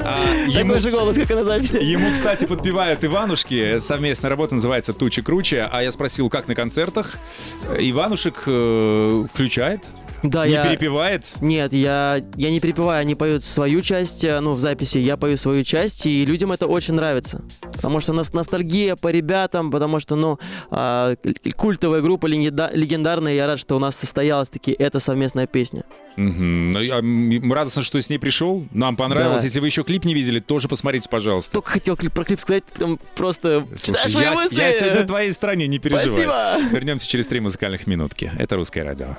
А, 0.00 0.20
ему- 0.46 0.68
Такой 0.74 0.80
же 0.80 0.90
голос, 0.90 1.16
как 1.18 1.30
и 1.30 1.34
на 1.34 1.44
записи. 1.44 1.76
Ему, 1.78 2.12
кстати, 2.12 2.46
подпевают 2.46 3.04
Иванушки. 3.04 3.78
Совместная 3.80 4.30
работа 4.30 4.54
называется 4.54 4.92
«Тучи 4.94 5.20
круче». 5.20 5.68
А 5.70 5.82
я 5.82 5.90
спросил, 5.92 6.30
как 6.30 6.48
на 6.48 6.54
концертах. 6.54 7.18
Иванушек 7.78 8.44
э, 8.46 9.24
включает, 9.34 9.84
Да, 10.22 10.46
не 10.46 10.52
я... 10.54 10.66
перепевает. 10.66 11.26
Нет, 11.40 11.72
я, 11.72 12.20
я 12.36 12.50
не 12.50 12.60
перепеваю, 12.60 13.00
они 13.00 13.14
поют 13.14 13.44
свою 13.44 13.82
часть, 13.82 14.24
э, 14.24 14.40
ну, 14.40 14.52
в 14.54 14.60
записи, 14.60 14.98
я 14.98 15.16
пою 15.16 15.36
свою 15.36 15.64
часть, 15.64 16.06
и 16.06 16.24
людям 16.24 16.52
это 16.52 16.66
очень 16.66 16.94
нравится. 16.94 17.42
Потому 17.74 18.00
что 18.00 18.12
нас 18.12 18.32
ностальгия 18.32 18.96
по 18.96 19.08
ребятам, 19.08 19.70
потому 19.70 20.00
что, 20.00 20.16
ну, 20.16 20.38
а, 20.70 21.14
культовая 21.56 22.00
группа 22.00 22.26
легенда- 22.26 22.70
легендарная, 22.72 23.34
я 23.34 23.46
рад, 23.46 23.60
что 23.60 23.76
у 23.76 23.78
нас 23.78 23.96
состоялась 23.96 24.50
таки 24.50 24.72
эта 24.72 24.98
совместная 24.98 25.46
песня. 25.46 25.84
Ну, 26.16 26.80
я- 26.80 27.00
радостно, 27.54 27.82
что 27.82 28.00
с 28.00 28.10
ней 28.10 28.18
пришел. 28.18 28.66
Нам 28.72 28.96
понравилось. 28.96 29.42
Да. 29.42 29.46
Если 29.46 29.60
вы 29.60 29.66
еще 29.66 29.84
клип 29.84 30.04
не 30.04 30.14
видели, 30.14 30.40
тоже 30.40 30.66
посмотрите, 30.66 31.08
пожалуйста. 31.08 31.52
Только 31.52 31.70
хотел 31.70 31.96
клип, 31.96 32.12
про 32.12 32.24
клип 32.24 32.40
сказать, 32.40 32.64
прям 32.64 32.98
просто 33.14 33.64
Слушай, 33.76 34.20
я, 34.20 34.32
мысли. 34.32 34.58
я 34.58 34.72
сегодня 34.72 35.00
на 35.02 35.06
твоей 35.06 35.32
стороне, 35.32 35.68
не 35.68 35.78
переживай. 35.78 36.08
Спасибо. 36.08 36.70
Вернемся 36.72 37.08
через 37.08 37.28
три 37.28 37.38
музыкальных 37.38 37.86
минутки. 37.86 38.32
Это 38.36 38.56
«Русское 38.56 38.82
радио». 38.82 39.16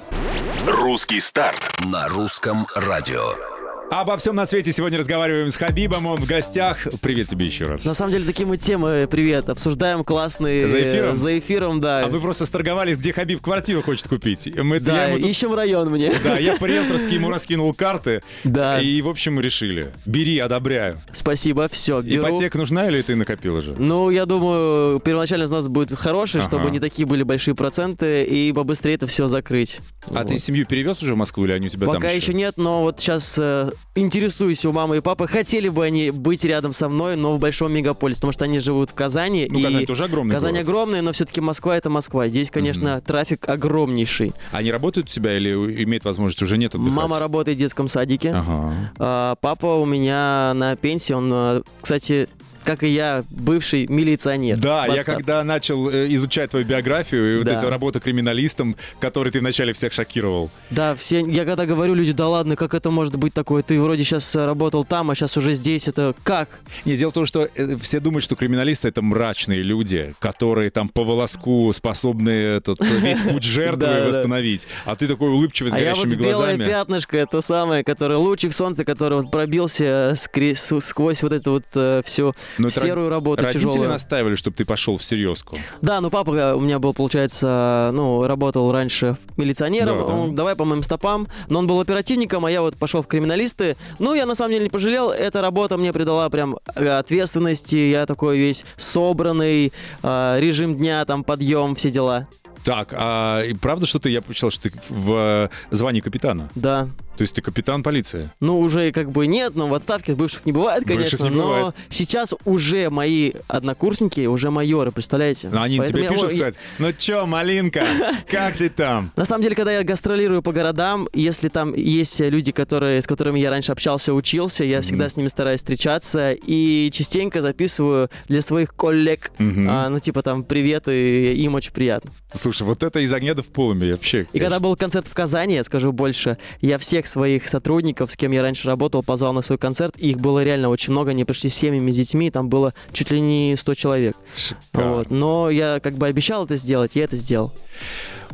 Русский 0.89 1.19
старт 1.19 1.85
на 1.85 2.07
русском 2.07 2.65
радио. 2.73 3.58
Обо 3.91 4.17
всем 4.17 4.35
на 4.35 4.45
свете 4.45 4.71
сегодня 4.71 4.99
разговариваем 4.99 5.49
с 5.49 5.55
Хабибом. 5.55 6.05
Он 6.05 6.17
в 6.17 6.25
гостях. 6.27 6.87
Привет 7.01 7.27
тебе 7.27 7.47
еще 7.47 7.65
раз. 7.65 7.85
На 7.85 7.95
самом 7.95 8.11
деле, 8.11 8.23
такие 8.25 8.45
мы 8.45 8.55
темы, 8.57 9.07
привет, 9.09 9.49
обсуждаем 9.49 10.03
классные... 10.03 10.67
За 10.67 10.79
эфиром? 10.79 11.17
За 11.17 11.39
эфиром, 11.39 11.81
да. 11.81 12.05
А 12.05 12.07
мы 12.07 12.19
просто 12.19 12.45
сторговались, 12.45 12.99
где 12.99 13.13
Хабиб 13.13 13.41
квартиру 13.41 13.81
хочет 13.81 14.07
купить. 14.07 14.47
Мы, 14.55 14.75
я 14.75 14.79
Да, 14.81 15.05
ему 15.05 15.17
тут- 15.19 15.25
ищем 15.29 15.55
район 15.55 15.89
мне. 15.89 16.13
Да, 16.23 16.37
я 16.37 16.55
по-риэлторски 16.57 17.15
ему 17.15 17.31
раскинул 17.31 17.73
карты. 17.73 18.21
Да. 18.43 18.79
И, 18.79 19.01
в 19.01 19.09
общем, 19.09 19.39
решили. 19.39 19.91
Бери, 20.05 20.37
одобряю. 20.37 21.01
Спасибо, 21.11 21.67
все, 21.67 22.01
беру. 22.03 22.27
Ипотека 22.27 22.59
нужна 22.59 22.87
или 22.87 23.01
ты 23.01 23.15
накопил 23.15 23.55
уже? 23.55 23.73
Ну, 23.73 24.11
я 24.11 24.27
думаю, 24.27 24.99
первоначальный 24.99 25.45
взнос 25.47 25.67
будет 25.67 25.97
хороший, 25.97 26.41
чтобы 26.41 26.65
Ага. 26.65 26.69
не 26.73 26.79
такие 26.79 27.07
были 27.07 27.23
большие 27.23 27.55
проценты, 27.55 28.23
и 28.23 28.53
побыстрее 28.53 28.93
это 28.95 29.07
все 29.07 29.27
закрыть. 29.27 29.79
А 30.11 30.19
Вот. 30.19 30.27
ты 30.27 30.37
семью 30.37 30.67
перевез 30.67 31.01
уже 31.01 31.15
в 31.15 31.17
Москву 31.17 31.45
или 31.45 31.53
они 31.53 31.67
у 31.67 31.69
тебя 31.69 31.87
там 31.87 31.95
Пока 31.95 32.11
еще 32.11 32.35
нет, 32.35 32.53
но 32.57 32.83
вот 32.83 32.99
сейчас 32.99 33.35
э, 33.39 33.71
интересуюсь 33.95 34.65
у 34.65 34.71
мамы 34.71 34.97
и 34.97 35.01
папы. 35.01 35.27
Хотели 35.27 35.69
бы 35.69 35.85
они 35.85 36.11
быть 36.11 36.43
рядом 36.43 36.73
со 36.73 36.89
мной, 36.89 37.15
но 37.15 37.35
в 37.35 37.39
большом 37.39 37.73
мегаполисе, 37.73 38.19
потому 38.19 38.33
что 38.33 38.45
они 38.45 38.59
живут 38.59 38.91
в 38.91 38.93
Казани. 38.93 39.47
Ну, 39.49 39.59
и 39.59 39.63
Казань 39.63 39.85
тоже 39.85 40.05
огромный 40.05 40.33
Казань 40.33 40.53
город. 40.53 40.67
огромная, 40.67 41.01
но 41.01 41.11
все-таки 41.11 41.41
Москва 41.41 41.77
это 41.77 41.89
Москва. 41.89 42.27
Здесь, 42.27 42.51
конечно, 42.51 43.01
трафик 43.01 43.47
огромнейший. 43.47 44.33
Они 44.51 44.71
работают 44.71 45.07
у 45.07 45.11
тебя 45.11 45.35
или 45.35 45.83
имеют 45.83 46.05
возможность 46.05 46.41
уже 46.41 46.57
нет 46.57 46.75
отдыхать? 46.75 46.93
Мама 46.93 47.19
работает 47.19 47.57
в 47.57 47.59
детском 47.59 47.87
садике. 47.87 48.31
Ага. 48.31 48.73
А, 48.97 49.35
папа 49.41 49.67
у 49.67 49.85
меня 49.85 50.53
на 50.53 50.75
пенсии. 50.75 51.13
Он, 51.13 51.29
э, 51.31 51.61
кстати, 51.81 52.29
как 52.63 52.83
и 52.83 52.89
я, 52.89 53.23
бывший 53.29 53.87
милиционер. 53.87 54.57
Да, 54.57 54.85
я 54.87 55.03
когда 55.03 55.43
начал 55.43 55.89
э, 55.89 56.07
изучать 56.13 56.49
твою 56.51 56.65
биографию 56.65 57.35
и 57.35 57.37
вот 57.39 57.47
Да. 57.47 57.57
эти 57.57 57.65
работы 57.65 57.99
криминалистом, 57.99 58.75
который 58.99 59.31
ты 59.31 59.39
вначале 59.39 59.73
всех 59.73 59.93
шокировал. 59.93 60.49
Да, 60.69 60.95
все, 60.95 61.19
я 61.21 61.45
когда 61.45 61.65
говорю, 61.65 61.93
люди, 61.95 62.11
да 62.11 62.27
ладно, 62.27 62.55
как 62.55 62.73
это 62.73 62.89
может 62.91 63.15
быть 63.15 63.33
такое? 63.33 63.63
Ты 63.63 63.79
вроде 63.79 64.03
сейчас 64.03 64.35
работал 64.35 64.83
там, 64.85 65.09
а 65.11 65.15
сейчас 65.15 65.37
уже 65.37 65.53
здесь. 65.53 65.87
Это 65.87 66.15
как? 66.23 66.49
Не, 66.85 66.97
дело 66.97 67.11
в 67.11 67.13
том, 67.13 67.25
что 67.25 67.47
э, 67.55 67.77
все 67.77 67.99
думают, 67.99 68.23
что 68.23 68.35
криминалисты 68.35 68.87
это 68.87 69.01
мрачные 69.01 69.61
люди, 69.63 70.13
которые 70.19 70.69
там 70.69 70.89
по 70.89 71.03
волоску 71.03 71.71
способны 71.73 72.29
этот 72.29 72.79
весь 72.81 73.21
путь 73.21 73.43
жертвы 73.43 74.05
восстановить. 74.07 74.67
А 74.85 74.95
ты 74.95 75.07
такой 75.07 75.29
улыбчивый 75.29 75.71
с 75.71 75.73
А 75.73 75.79
я 75.79 75.93
вот 75.95 76.05
горящими 76.05 76.19
белое 76.19 76.35
глазами. 76.55 76.65
пятнышко, 76.65 77.17
это 77.17 77.41
самое, 77.41 77.83
которое 77.83 78.17
лучик 78.17 78.53
солнца, 78.53 78.85
который 78.85 79.21
вот 79.21 79.31
пробился 79.31 80.13
сквозь 80.15 81.21
вот 81.23 81.31
эту 81.33 81.51
вот 81.51 81.65
э, 81.75 82.01
всю 82.05 82.33
Но 82.59 82.67
это 82.67 82.79
серую 82.81 83.09
работу 83.09 83.41
Родители 83.43 83.65
тяжелую. 83.65 83.89
настаивали, 83.89 84.35
чтобы 84.35 84.55
ты 84.57 84.65
пошел 84.65 84.97
в 84.97 85.03
серьезку. 85.03 85.57
Да, 85.81 86.01
ну 86.01 86.09
папа 86.09 86.31
э, 86.31 86.53
у 86.53 86.59
меня 86.59 86.79
был, 86.79 86.93
получается, 86.93 87.91
ну, 87.93 88.27
работал 88.27 88.71
раньше 88.71 89.17
милиционером, 89.37 89.97
Да, 89.99 90.05
да. 90.05 90.13
он 90.13 90.35
давай 90.35 90.55
по 90.55 90.65
моим 90.65 90.83
стопам, 90.83 91.27
но 91.47 91.59
он 91.59 91.67
был 91.67 91.79
оперативником, 91.79 92.45
а 92.45 92.51
я 92.51 92.61
вот 92.61 92.75
пошел 92.77 93.01
в 93.01 93.07
криминалисты. 93.07 93.77
Ну, 93.99 94.13
я 94.13 94.25
на 94.25 94.35
самом 94.35 94.51
деле 94.51 94.63
не 94.65 94.69
пожалел, 94.69 95.09
эта 95.11 95.41
работа 95.41 95.77
мне 95.77 95.93
придала 95.93 96.29
прям 96.29 96.57
э, 96.75 96.87
ответственности, 96.87 97.75
я 97.75 98.05
такой 98.05 98.37
весь 98.37 98.65
собранный, 98.77 99.71
э, 100.03 100.35
режим 100.39 100.75
дня, 100.75 101.05
там, 101.05 101.23
подъем, 101.23 101.75
все 101.75 101.89
дела. 101.89 102.27
Так, 102.63 102.89
а 102.91 103.41
правда, 103.61 103.85
что 103.85 103.99
ты, 103.99 104.09
я 104.09 104.21
почитал, 104.21 104.51
что 104.51 104.69
ты 104.69 104.73
в 104.89 105.49
звании 105.71 106.01
капитана? 106.01 106.49
Да. 106.55 106.89
То 107.19 107.23
есть 107.23 107.35
ты 107.35 107.41
капитан 107.41 107.83
полиции? 107.83 108.29
Ну, 108.39 108.61
уже 108.61 108.93
как 108.93 109.11
бы 109.11 109.27
нет, 109.27 109.53
но 109.53 109.67
в 109.67 109.73
отставке 109.73 110.15
бывших 110.15 110.45
не 110.45 110.53
бывает, 110.53 110.85
Бывших 110.85 111.19
конечно. 111.19 111.23
не 111.25 111.35
но 111.35 111.43
бывает. 111.47 111.75
сейчас 111.89 112.33
уже 112.45 112.89
мои 112.89 113.33
однокурсники, 113.49 114.25
уже 114.25 114.51
майоры, 114.51 114.93
представляете? 114.93 115.49
Ну, 115.51 115.61
Они 115.61 115.79
Поэтому 115.79 115.99
тебе 115.99 116.07
я 116.07 116.13
пишут 116.13 116.31
сказать, 116.31 116.55
ну 116.77 116.93
чё, 116.93 117.25
малинка, 117.25 117.85
как 118.31 118.55
ты 118.55 118.69
там? 118.69 119.11
На 119.17 119.25
самом 119.25 119.43
деле, 119.43 119.53
когда 119.57 119.73
я 119.73 119.83
гастролирую 119.83 120.41
по 120.41 120.53
городам, 120.53 121.09
если 121.11 121.49
там 121.49 121.73
есть 121.73 122.21
люди, 122.21 122.53
которые, 122.53 123.01
с 123.01 123.05
которыми 123.05 123.37
я 123.37 123.49
раньше 123.49 123.73
общался, 123.73 124.13
учился, 124.13 124.63
я 124.63 124.79
всегда 124.79 125.09
с 125.09 125.17
ними 125.17 125.27
стараюсь 125.27 125.59
встречаться 125.59 126.31
и 126.31 126.89
частенько 126.93 127.41
записываю 127.41 128.09
для 128.29 128.41
своих 128.41 128.73
коллег, 128.73 129.33
а, 129.37 129.89
ну 129.89 129.99
типа 129.99 130.21
там 130.21 130.45
привет, 130.45 130.87
и 130.87 131.33
им 131.33 131.55
очень 131.55 131.73
приятно. 131.73 132.11
Слушай, 132.31 132.63
вот 132.63 132.81
это 132.81 132.99
из 133.01 133.11
огня 133.11 133.33
до 133.33 133.43
в 133.43 133.47
полуме 133.47 133.91
вообще. 133.91 134.25
И 134.31 134.39
когда 134.39 134.59
был 134.59 134.77
концерт 134.77 135.05
в 135.05 135.13
Казани, 135.13 135.55
я 135.55 135.65
скажу 135.65 135.91
больше, 135.91 136.37
я 136.61 136.77
всех 136.77 137.08
своих 137.09 137.47
сотрудников, 137.47 138.11
с 138.11 138.15
кем 138.15 138.31
я 138.31 138.41
раньше 138.41 138.67
работал, 138.67 139.03
позвал 139.03 139.33
на 139.33 139.41
свой 139.41 139.57
концерт, 139.57 139.95
и 139.97 140.11
их 140.11 140.19
было 140.19 140.43
реально 140.43 140.69
очень 140.69 140.91
много, 140.91 141.11
они 141.11 141.25
пришли 141.25 141.49
с 141.49 141.55
семьями, 141.55 141.91
с 141.91 141.95
детьми, 141.97 142.31
там 142.31 142.49
было 142.49 142.73
чуть 142.91 143.11
ли 143.11 143.19
не 143.19 143.55
100 143.55 143.73
человек. 143.75 144.15
Шикарно. 144.35 144.91
Вот. 144.93 145.11
Но 145.11 145.49
я 145.49 145.79
как 145.81 145.95
бы 145.95 146.07
обещал 146.07 146.45
это 146.45 146.55
сделать, 146.55 146.95
я 146.95 147.03
это 147.03 147.15
сделал. 147.15 147.51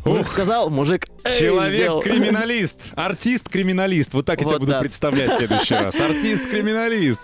Мужик 0.06 0.28
сказал, 0.28 0.70
мужик. 0.70 1.08
Человек-криминалист, 1.24 2.80
артист-криминалист. 2.96 4.14
Вот 4.14 4.26
так 4.26 4.40
я 4.40 4.46
тебя 4.46 4.54
Вот 4.54 4.60
буду 4.60 4.72
да. 4.74 4.80
представлять 4.80 5.32
в 5.32 5.38
следующий 5.38 5.74
раз. 5.74 6.00
Артист-криминалист. 6.00 7.20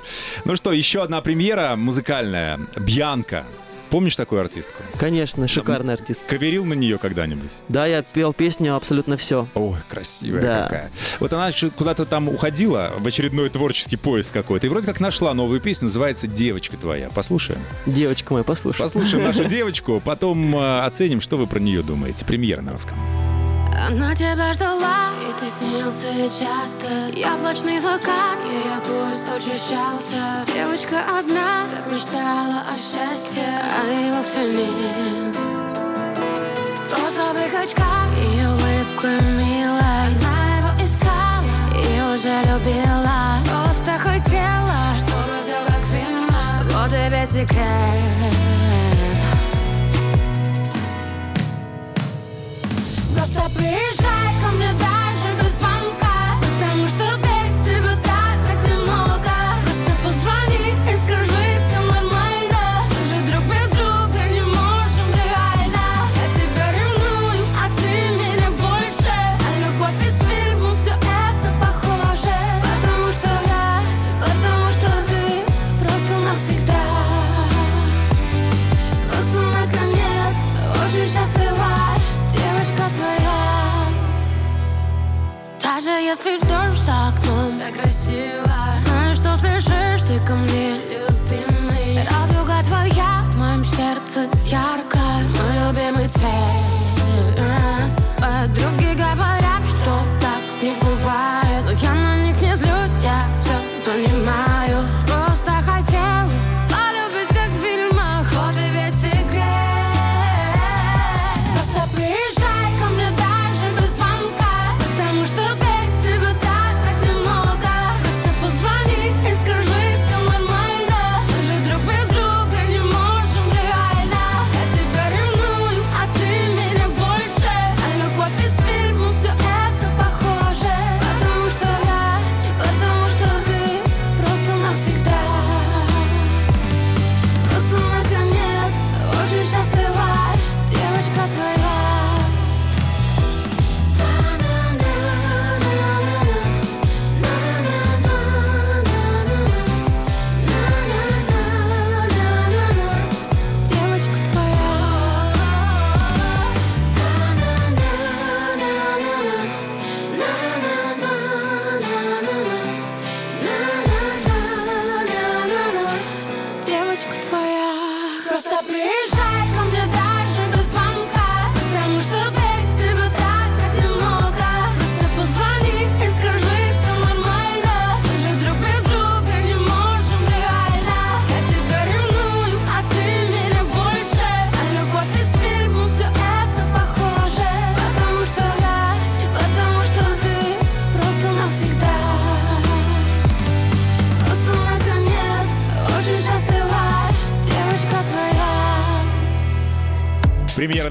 Ну 0.46 0.56
что, 0.56 0.72
еще 0.72 1.04
одна 1.04 1.22
премьера 1.22 1.76
музыкальная. 1.76 2.60
Бьянка. 2.76 3.46
Помнишь 3.92 4.16
такую 4.16 4.40
артистку? 4.42 4.82
Конечно, 4.98 5.48
шикарный 5.50 5.94
артист. 5.94 6.22
Каверил 6.26 6.64
на 6.64 6.74
нее 6.74 6.98
когда-нибудь? 6.98 7.52
Да, 7.68 7.86
я 7.86 8.02
пел 8.02 8.32
песню 8.32 8.76
абсолютно 8.76 9.18
все. 9.18 9.48
Ой, 9.54 9.78
красивая 9.90 10.42
Да. 10.42 10.64
какая. 10.64 10.92
Вот 11.20 11.34
она 11.34 11.52
куда-то 11.78 12.06
там 12.06 12.30
уходила 12.30 12.94
в 12.98 13.06
очередной 13.06 13.50
творческий 13.50 13.98
поиск 13.98 14.34
какой-то. 14.34 14.68
И 14.68 14.70
вроде 14.70 14.88
как 14.88 15.02
нашла 15.02 15.34
новую 15.34 15.60
песню, 15.60 15.88
называется 15.88 16.26
«Девочка 16.28 16.78
твоя». 16.78 17.10
Послушаем. 17.10 17.60
Девочка 17.86 18.32
моя, 18.34 18.46
послушай. 18.46 18.80
Послушаем 18.80 19.26
нашу 19.26 19.44
девочку, 19.50 20.02
потом 20.04 20.56
э, 20.56 20.82
оценим, 20.86 21.20
что 21.20 21.36
вы 21.36 21.46
про 21.46 21.60
нее 21.60 21.84
думаете. 21.84 22.26
Премьера 22.26 22.62
на 22.62 22.72
русском. 22.72 22.98
Она 23.90 24.14
тебя 24.16 24.54
ждала, 24.54 25.10
и 25.22 25.44
ты 25.44 25.48
снился 25.60 26.30
часто 26.38 27.18
Яблочный 27.18 27.80
закат, 27.80 28.38
ее 28.46 28.80
пульс 28.86 29.22
учащался 29.38 30.46
Девочка 30.54 31.00
одна, 31.18 31.68
так 31.70 31.88
мечтала 31.92 32.64
о 32.70 32.76
счастье 32.78 33.44
Нет 34.34 35.36
В 36.86 36.90
ее 38.18 38.48
улыбка 38.48 39.08
милая 39.38 40.08
Она 40.08 40.58
его 40.58 40.72
искала 40.80 41.56
и 41.76 41.86
уже 42.14 42.36
любила 42.48 43.11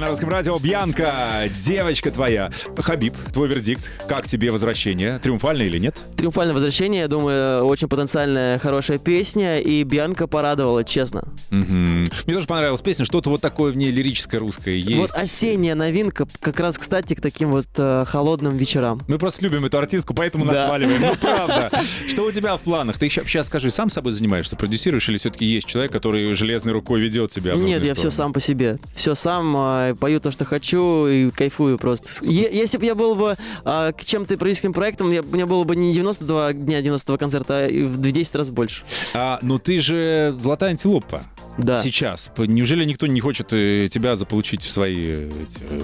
на 0.01 0.09
русском 0.09 0.31
радио 0.31 0.59
«Бьянка», 0.59 1.51
девочка 1.63 2.11
твоя. 2.11 2.51
Хабиб, 2.79 3.15
твой 3.35 3.49
вердикт. 3.49 3.91
Как 4.09 4.27
тебе 4.27 4.51
возвращение? 4.51 5.19
Триумфально 5.19 5.63
или 5.63 5.79
нет? 5.79 6.07
Триумфальное 6.21 6.53
возвращение, 6.53 7.01
я 7.01 7.09
думаю, 7.09 7.65
очень 7.65 7.89
потенциальная, 7.89 8.59
хорошая 8.59 8.99
песня, 8.99 9.59
и 9.59 9.83
Бьянка 9.85 10.27
порадовала, 10.27 10.85
честно. 10.85 11.25
Мгм. 11.49 12.09
Мне 12.27 12.35
тоже 12.35 12.47
понравилась 12.47 12.83
песня, 12.83 13.07
что-то 13.07 13.31
вот 13.31 13.41
такое 13.41 13.73
в 13.73 13.77
ней 13.79 13.91
лирическое 13.91 14.39
русское 14.39 14.77
есть. 14.77 14.97
Вот 14.99 15.11
осенняя 15.15 15.75
новинка, 15.75 16.27
как 16.41 16.61
раз, 16.61 16.77
кстати, 16.77 17.15
к 17.15 17.23
таким 17.23 17.53
вот 17.53 17.69
э, 17.79 18.05
холодным 18.07 18.55
вечерам. 18.59 19.01
Мы 19.09 19.17
просто 19.19 19.43
любим 19.45 19.65
эту 19.65 19.79
артистку, 19.79 20.13
поэтому 20.13 20.45
Да. 20.45 20.53
нахваливаем. 20.53 21.01
Ну, 21.01 21.15
правда. 21.19 21.71
Что 22.09 22.25
у 22.27 22.33
тебя 22.33 22.59
в 22.59 22.61
планах? 22.61 22.99
Ты 22.99 23.09
сейчас 23.09 23.47
скажи, 23.47 23.71
сам 23.71 23.89
собой 23.89 24.13
занимаешься, 24.13 24.57
продюсируешь, 24.57 25.09
или 25.09 25.17
все-таки 25.17 25.47
есть 25.47 25.67
человек, 25.67 25.91
который 25.91 26.35
железной 26.35 26.75
рукой 26.75 27.01
ведет 27.01 27.31
тебя 27.31 27.55
Нет, 27.55 27.83
я 27.83 27.95
все 27.95 28.11
сам 28.11 28.35
по 28.35 28.41
себе. 28.41 28.79
Все 28.95 29.15
сам, 29.15 29.57
э, 29.57 29.95
пою 29.99 30.21
то, 30.21 30.31
что 30.31 30.45
хочу, 30.45 31.07
и 31.07 31.31
кайфую 31.31 31.79
просто. 31.79 32.11
Если 32.27 32.77
бы 32.77 32.85
я 32.85 32.95
был 32.95 33.15
бы 33.15 33.39
э, 33.65 33.93
к 33.99 34.05
чем-то 34.05 34.37
продюсерским 34.37 34.75
проектом, 34.75 35.11
меня 35.11 35.47
было 35.47 35.65
бы 35.65 35.77
не 35.77 35.95
92 36.19 36.53
дня 36.55 36.83
90 36.83 37.19
концерта, 37.19 37.69
в 37.71 38.01
10 38.01 38.35
раз 38.35 38.51
больше. 38.51 38.83
А, 39.15 39.39
ну 39.43 39.59
ты 39.59 39.79
же 39.79 40.37
золотая 40.41 40.71
антилопа. 40.71 41.23
Да. 41.59 41.77
Сейчас. 41.79 42.31
Неужели 42.39 42.85
никто 42.85 43.07
не 43.07 43.21
хочет 43.21 43.53
э, 43.53 43.89
тебя 43.91 44.17
заполучить 44.17 44.63
в 44.63 44.71
свои 44.71 45.07
э, 45.09 45.31
эти, 45.43 45.59
э, 45.69 45.81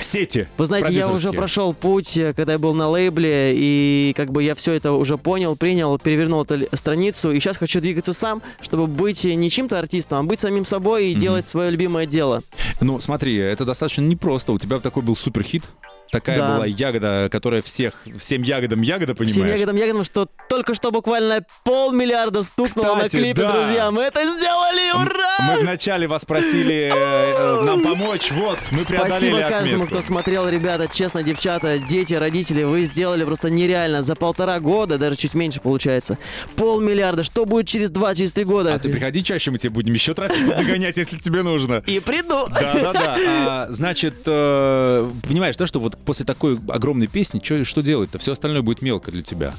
сети? 0.00 0.48
Вы 0.58 0.66
знаете, 0.66 0.92
я 0.92 1.08
уже 1.08 1.32
прошел 1.32 1.72
путь, 1.74 2.18
когда 2.36 2.52
я 2.52 2.58
был 2.58 2.74
на 2.74 2.88
лейбле, 2.88 3.52
и 3.54 4.12
как 4.16 4.32
бы 4.32 4.42
я 4.42 4.54
все 4.54 4.72
это 4.72 4.92
уже 4.92 5.16
понял, 5.16 5.54
принял, 5.54 5.98
перевернул 5.98 6.42
эту 6.42 6.66
страницу, 6.76 7.30
и 7.30 7.40
сейчас 7.40 7.56
хочу 7.56 7.80
двигаться 7.80 8.12
сам, 8.12 8.42
чтобы 8.60 8.86
быть 8.86 9.24
не 9.24 9.50
чьим-то 9.50 9.78
артистом, 9.78 10.18
а 10.18 10.22
быть 10.22 10.40
самим 10.40 10.64
собой 10.64 11.12
и 11.12 11.14
делать 11.14 11.44
свое 11.44 11.70
любимое 11.70 12.06
дело. 12.06 12.42
Ну, 12.80 12.98
смотри, 13.00 13.36
это 13.36 13.64
достаточно 13.64 14.02
непросто. 14.02 14.52
У 14.52 14.58
тебя 14.58 14.80
такой 14.80 15.02
был 15.02 15.14
суперхит. 15.14 15.64
Такая 16.12 16.36
Да. 16.38 16.54
была 16.56 16.66
ягода, 16.66 17.28
которая 17.32 17.62
всех, 17.62 17.94
всем 18.18 18.42
ягодам 18.42 18.82
ягода, 18.82 19.14
Всем 19.14 19.26
понимаешь? 19.26 19.54
ягодам 19.58 19.76
ягодам, 19.76 20.04
что 20.04 20.28
только 20.50 20.74
что 20.74 20.90
буквально 20.90 21.40
полмиллиарда 21.64 22.42
стукнуло 22.42 22.96
Кстати, 22.96 23.16
на 23.16 23.22
клипе, 23.22 23.40
да. 23.40 23.52
друзья. 23.52 23.90
Мы 23.90 24.02
это 24.02 24.20
сделали, 24.20 24.92
ура! 25.06 25.54
Мы 25.54 25.62
вначале 25.62 26.06
вас 26.06 26.26
просили 26.26 26.90
э, 26.92 26.94
э, 26.94 27.62
нам 27.64 27.82
помочь. 27.82 28.30
Вот, 28.30 28.58
мы 28.72 28.84
преодолели 28.84 29.08
Спасибо 29.32 29.38
каждому, 29.38 29.62
отметку. 29.62 29.86
кто 29.86 30.00
смотрел, 30.02 30.48
ребята. 30.50 30.86
Честно, 30.92 31.22
девчата, 31.22 31.78
дети, 31.78 32.12
родители, 32.12 32.62
вы 32.64 32.82
сделали 32.82 33.24
просто 33.24 33.48
нереально. 33.48 34.02
За 34.02 34.14
полтора 34.14 34.60
года, 34.60 34.98
даже 34.98 35.16
чуть 35.16 35.32
меньше 35.32 35.60
получается. 35.60 36.18
Полмиллиарда. 36.56 37.22
Что 37.22 37.46
будет 37.46 37.68
через 37.68 37.88
два, 37.88 38.14
через 38.14 38.32
три 38.32 38.44
года? 38.44 38.74
А 38.74 38.78
ты 38.78 38.90
приходи 38.90 39.24
чаще, 39.24 39.50
мы 39.50 39.56
тебе 39.56 39.70
будем 39.70 39.94
еще 39.94 40.12
трафик 40.12 40.46
нагонять, 40.46 40.98
если 40.98 41.16
тебе 41.18 41.42
нужно. 41.42 41.82
И 41.86 42.00
приду. 42.00 42.46
Да-да-да. 42.48 43.16
А, 43.26 43.66
значит, 43.70 44.14
э, 44.26 45.10
понимаешь, 45.26 45.56
да, 45.56 45.66
что 45.66 45.80
вот 45.80 45.96
после 46.04 46.24
такой 46.24 46.58
огромной 46.68 47.06
песни, 47.06 47.38
чё- 47.38 47.64
что 47.64 47.82
делать-то? 47.82 48.18
Все 48.18 48.32
остальное 48.32 48.62
будет 48.62 48.82
мелко 48.82 49.10
для 49.10 49.22
тебя. 49.22 49.54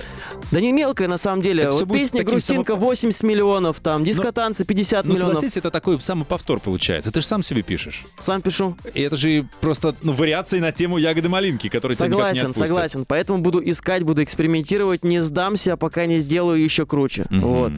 Да 0.52 0.60
не 0.62 0.72
мелкая 0.72 1.08
на 1.08 1.18
самом 1.18 1.42
деле. 1.42 1.64
Это 1.64 1.74
Вот 1.74 1.92
песня 1.92 2.24
«Грустинка» 2.24 2.74
самопо- 2.74 2.78
80 2.78 3.24
миллионов, 3.24 3.80
там, 3.80 4.04
дискотанцы 4.04 4.66
50 4.66 5.06
Ну, 5.06 5.14
миллионов. 5.14 5.36
согласись, 5.36 5.58
это 5.58 5.72
такой 5.72 6.00
самоповтор 6.02 6.60
получается. 6.60 7.12
Ты 7.12 7.22
же 7.22 7.28
сам 7.28 7.44
себе 7.44 7.62
пишешь. 7.62 8.04
Сам 8.20 8.42
пишу. 8.42 8.76
И 8.94 9.02
это 9.02 9.18
же 9.18 9.48
просто 9.62 9.96
ну, 10.04 10.14
вариации 10.14 10.60
на 10.60 10.72
тему 10.72 10.98
ягоды 10.98 11.30
малинки, 11.30 11.70
которые 11.70 11.96
тебя 11.96 12.08
никак 12.08 12.20
не 12.34 12.40
Согласен, 12.40 12.46
отпустят. 12.52 12.68
согласен. 12.68 13.06
Поэтому 13.08 13.40
буду 13.40 13.62
искать, 13.70 14.04
буду 14.04 14.24
экспериментировать, 14.24 15.04
не 15.04 15.22
сдамся, 15.22 15.78
пока 15.78 16.06
не 16.06 16.20
сделаю 16.20 16.64
еще 16.64 16.86
круче. 16.86 17.26
Мгм. 17.30 17.40
Вот. 17.42 17.74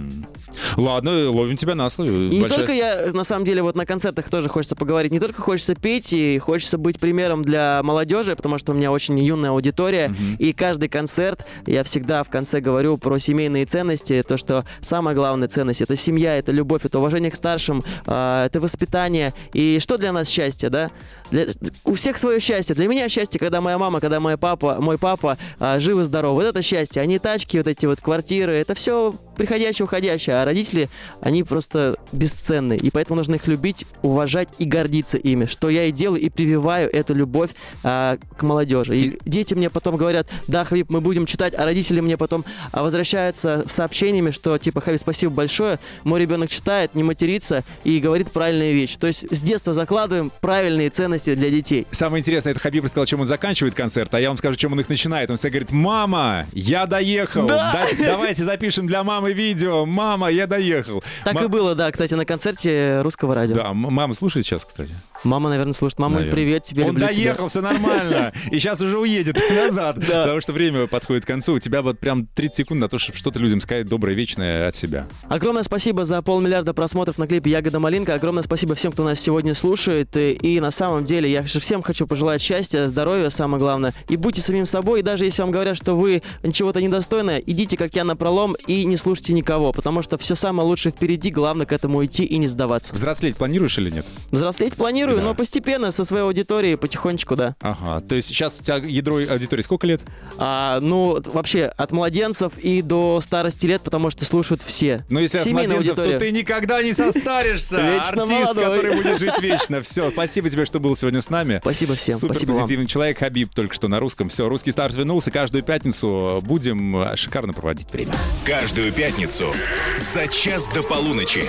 Ладно, 0.77 1.29
ловим 1.31 1.57
тебя 1.57 1.75
на 1.75 1.89
слове. 1.89 2.27
И 2.27 2.37
не 2.39 2.47
только 2.47 2.71
я, 2.71 3.11
на 3.13 3.23
самом 3.23 3.45
деле, 3.45 3.61
вот 3.61 3.75
на 3.75 3.85
концертах 3.85 4.29
тоже 4.29 4.49
хочется 4.49 4.75
поговорить, 4.75 5.11
не 5.11 5.19
только 5.19 5.41
хочется 5.41 5.75
петь, 5.75 6.13
и 6.13 6.37
хочется 6.39 6.77
быть 6.77 6.99
примером 6.99 7.43
для 7.43 7.81
молодежи, 7.83 8.35
потому 8.35 8.54
что 8.57 8.71
у 8.71 8.75
меня 8.75 8.91
очень 8.91 9.17
юная 9.19 9.51
аудитория, 9.51 10.13
и 10.39 10.53
каждый 10.53 10.89
концерт 10.89 11.45
я 11.65 11.83
всегда 11.83 12.23
в 12.23 12.29
конце 12.29 12.59
говорю 12.59 12.97
про 12.97 13.17
семейные 13.17 13.65
ценности, 13.65 14.23
то, 14.27 14.37
что 14.37 14.65
самая 14.81 15.15
главная 15.15 15.47
ценность— 15.47 15.81
это 15.81 15.95
семья, 15.95 16.37
это 16.37 16.51
любовь, 16.51 16.85
это 16.85 16.99
уважение 16.99 17.31
к 17.31 17.35
старшим, 17.35 17.83
а, 18.05 18.45
это 18.45 18.59
воспитание. 18.59 19.33
И 19.53 19.79
что 19.79 19.97
для 19.97 20.11
нас 20.11 20.29
счастье, 20.29 20.69
да? 20.69 20.91
Для- 21.31 21.47
у 21.83 21.93
всех 21.93 22.17
свое 22.17 22.39
счастье. 22.39 22.75
Для 22.75 22.87
меня 22.87 23.09
счастье, 23.09 23.39
когда 23.39 23.61
моя 23.61 23.77
мама, 23.77 23.99
когда 23.99 24.19
мой 24.19 24.37
папа, 24.37 24.77
мой 24.79 24.97
папа 24.97 25.37
а, 25.59 25.79
живы, 25.79 26.03
здоровы. 26.03 26.35
Вот 26.35 26.45
это 26.45 26.61
счастье. 26.61 27.01
Они 27.01 27.19
тачки, 27.19 27.57
вот 27.57 27.67
эти 27.67 27.85
вот 27.85 28.01
квартиры, 28.01 28.53
это 28.53 28.75
все 28.75 29.13
приходящее, 29.35 29.85
уходящее. 29.85 30.37
А 30.37 30.45
родители, 30.45 30.89
они 31.21 31.43
просто 31.43 31.97
бесценны. 32.11 32.75
И 32.75 32.89
поэтому 32.89 33.17
нужно 33.17 33.35
их 33.35 33.47
любить, 33.47 33.85
уважать 34.01 34.49
и 34.57 34.65
гордиться 34.65 35.17
ими. 35.17 35.45
Что 35.45 35.69
я 35.69 35.85
и 35.85 35.91
делаю, 35.91 36.21
и 36.21 36.29
прививаю 36.29 36.93
эту 36.93 37.13
любовь 37.13 37.51
а, 37.83 38.17
к 38.37 38.43
молодежи. 38.45 38.97
И, 38.97 39.19
дети 39.25 39.53
мне 39.53 39.69
потом 39.69 39.95
говорят, 39.97 40.27
да, 40.47 40.63
Хабиб, 40.65 40.89
мы 40.89 41.01
будем 41.01 41.25
читать, 41.25 41.53
а 41.55 41.65
родители 41.65 41.99
мне 41.99 42.17
потом 42.17 42.45
а, 42.71 42.83
возвращаются 42.83 43.63
с 43.67 43.73
сообщениями, 43.73 44.31
что 44.31 44.57
типа, 44.57 44.81
Хабиб, 44.81 44.99
спасибо 44.99 45.33
большое, 45.33 45.79
мой 46.03 46.19
ребенок 46.19 46.49
читает, 46.49 46.95
не 46.95 47.03
матерится 47.03 47.63
и 47.83 47.99
говорит 47.99 48.31
правильные 48.31 48.73
вещи. 48.73 48.97
То 48.97 49.07
есть 49.07 49.25
с 49.31 49.41
детства 49.41 49.73
закладываем 49.73 50.31
правильные 50.41 50.89
ценности 50.89 51.35
для 51.35 51.49
детей. 51.49 51.85
Самое 51.91 52.21
интересное, 52.21 52.51
это 52.51 52.59
Хабиб 52.59 52.85
сказал, 52.87 53.05
чем 53.05 53.21
он 53.21 53.27
заканчивает 53.27 53.75
концерт, 53.75 54.13
а 54.13 54.19
я 54.19 54.29
вам 54.29 54.37
скажу, 54.37 54.55
чем 54.55 54.73
он 54.73 54.79
их 54.79 54.89
начинает. 54.89 55.29
Он 55.29 55.37
всегда 55.37 55.49
говорит, 55.49 55.71
мама, 55.71 56.45
я 56.53 56.85
доехал. 56.85 57.47
Да- 57.47 57.87
давайте 57.99 58.43
запишем 58.43 58.87
для 58.87 59.03
мамы 59.03 59.33
видео. 59.33 59.85
Мама, 59.85 60.29
я 60.29 60.47
доехал. 60.47 61.03
Так 61.23 61.33
Ма- 61.33 61.43
и 61.43 61.47
было, 61.47 61.75
да, 61.75 61.91
кстати, 61.91 62.13
на 62.13 62.25
концерте 62.25 63.01
русского 63.01 63.35
радио. 63.35 63.55
Да, 63.55 63.73
мама 63.73 64.13
слушает 64.13 64.45
сейчас, 64.45 64.65
кстати. 64.65 64.93
Мама, 65.25 65.49
наверное, 65.49 65.73
слушает. 65.73 65.99
Мама, 65.99 66.15
Наверное. 66.15 66.33
привет 66.35 66.63
тебе, 66.63 66.83
Он 66.83 66.89
люблю 66.91 67.07
тебя. 67.07 67.15
доехал, 67.15 67.47
все 67.47 67.61
нормально. 67.61 68.31
И 68.51 68.59
сейчас 68.59 68.81
уже 68.81 68.97
уедет 68.97 69.37
назад. 69.55 69.95
Потому 69.95 70.39
что 70.41 70.53
время 70.53 70.87
подходит 70.87 71.25
к 71.25 71.27
концу. 71.27 71.53
У 71.55 71.59
тебя 71.59 71.81
вот 71.81 71.99
прям 71.99 72.27
30 72.27 72.55
секунд 72.55 72.81
на 72.81 72.87
то, 72.87 72.97
чтобы 72.97 73.17
что-то 73.17 73.39
людям 73.39 73.59
сказать 73.61 73.87
доброе, 73.87 74.15
вечное 74.15 74.67
от 74.67 74.75
себя. 74.75 75.07
Огромное 75.27 75.63
спасибо 75.63 76.05
за 76.05 76.21
полмиллиарда 76.21 76.73
просмотров 76.73 77.17
на 77.17 77.27
клипе 77.27 77.49
«Ягода 77.51 77.79
Малинка. 77.79 78.13
Огромное 78.13 78.43
спасибо 78.43 78.75
всем, 78.75 78.91
кто 78.91 79.03
нас 79.03 79.19
сегодня 79.19 79.53
слушает. 79.53 80.15
И, 80.15 80.31
и 80.33 80.59
на 80.59 80.71
самом 80.71 81.05
деле 81.05 81.31
я 81.31 81.45
же 81.47 81.59
всем 81.59 81.81
хочу 81.81 82.07
пожелать 82.07 82.41
счастья, 82.41 82.85
здоровья, 82.87 83.29
самое 83.29 83.59
главное. 83.59 83.93
И 84.09 84.15
будьте 84.15 84.41
самим 84.41 84.65
собой. 84.65 84.99
И 84.99 85.03
даже 85.03 85.25
если 85.25 85.41
вам 85.41 85.51
говорят, 85.51 85.75
что 85.77 85.95
вы 85.95 86.21
чего-то 86.53 86.81
недостойны, 86.81 87.41
идите, 87.45 87.77
как 87.77 87.95
я, 87.95 88.03
на 88.03 88.15
пролом 88.15 88.55
и 88.67 88.85
не 88.85 88.95
слушайте 88.97 89.33
никого. 89.33 89.71
Потому 89.71 90.01
что 90.01 90.17
все 90.17 90.35
самое 90.35 90.67
лучшее 90.67 90.91
впереди. 90.91 91.31
Главное 91.31 91.65
к 91.65 91.71
этому 91.73 92.03
идти 92.05 92.23
и 92.23 92.37
не 92.37 92.47
сдаваться. 92.47 92.93
Взрослеть 92.93 93.35
планируешь 93.35 93.77
или 93.77 93.89
нет? 93.89 94.05
Взрослеть 94.31 94.73
планирую, 94.75 95.14
Да. 95.17 95.23
но 95.23 95.35
постепенно, 95.35 95.91
со 95.91 96.03
своей 96.03 96.23
аудиторией, 96.23 96.77
потихонечку, 96.77 97.35
да. 97.35 97.55
Ага, 97.61 98.01
то 98.07 98.15
есть 98.15 98.27
сейчас 98.29 98.59
у 98.59 98.63
тебя 98.63 98.77
ядро 98.77 99.17
аудитории 99.17 99.61
сколько 99.61 99.87
лет? 99.87 100.01
А, 100.37 100.79
ну, 100.81 101.21
вообще, 101.25 101.65
от 101.65 101.91
младенцев 101.91 102.57
и 102.57 102.81
до 102.81 103.19
старости 103.21 103.65
лет, 103.65 103.81
потому 103.81 104.09
что 104.09 104.25
слушают 104.25 104.61
все. 104.61 105.05
Ну, 105.09 105.19
если 105.19 105.37
от 105.37 105.43
Семейная 105.43 105.75
младенцев, 105.75 105.97
аудитория. 105.97 106.19
то 106.19 106.25
ты 106.25 106.31
никогда 106.31 106.81
не 106.83 106.93
состаришься. 106.93 107.77
Вечно 107.81 108.23
Артист, 108.23 108.41
молодой. 108.55 108.63
который 108.63 108.95
будет 109.03 109.19
жить 109.19 109.39
вечно. 109.39 109.81
Все, 109.81 110.09
спасибо 110.11 110.49
тебе, 110.49 110.65
что 110.65 110.79
был 110.79 110.95
сегодня 110.95 111.21
с 111.21 111.29
нами. 111.29 111.59
Спасибо 111.61 111.95
всем, 111.95 112.15
Супер 112.19 112.35
спасибо 112.35 112.51
вам. 112.51 112.61
позитивный 112.61 112.87
человек 112.87 113.19
Хабиб 113.19 113.53
только 113.53 113.73
что 113.73 113.87
на 113.87 113.99
русском. 113.99 114.29
Все, 114.29 114.47
русский 114.49 114.71
старт 114.71 114.93
вернулся. 114.95 115.31
Каждую 115.31 115.63
пятницу 115.63 116.41
будем 116.45 116.97
э, 116.97 117.15
шикарно 117.15 117.53
проводить 117.53 117.91
время. 117.91 118.13
Каждую 118.45 118.91
пятницу 118.91 119.53
за 119.97 120.27
час 120.27 120.67
до 120.73 120.83
полуночи. 120.83 121.43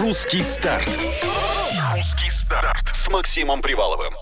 Русский 0.00 0.42
старт. 0.42 0.88
Русский 2.00 2.30
старт 2.30 2.96
с 2.96 3.08
Максимом 3.08 3.60
Приваловым. 3.60 4.14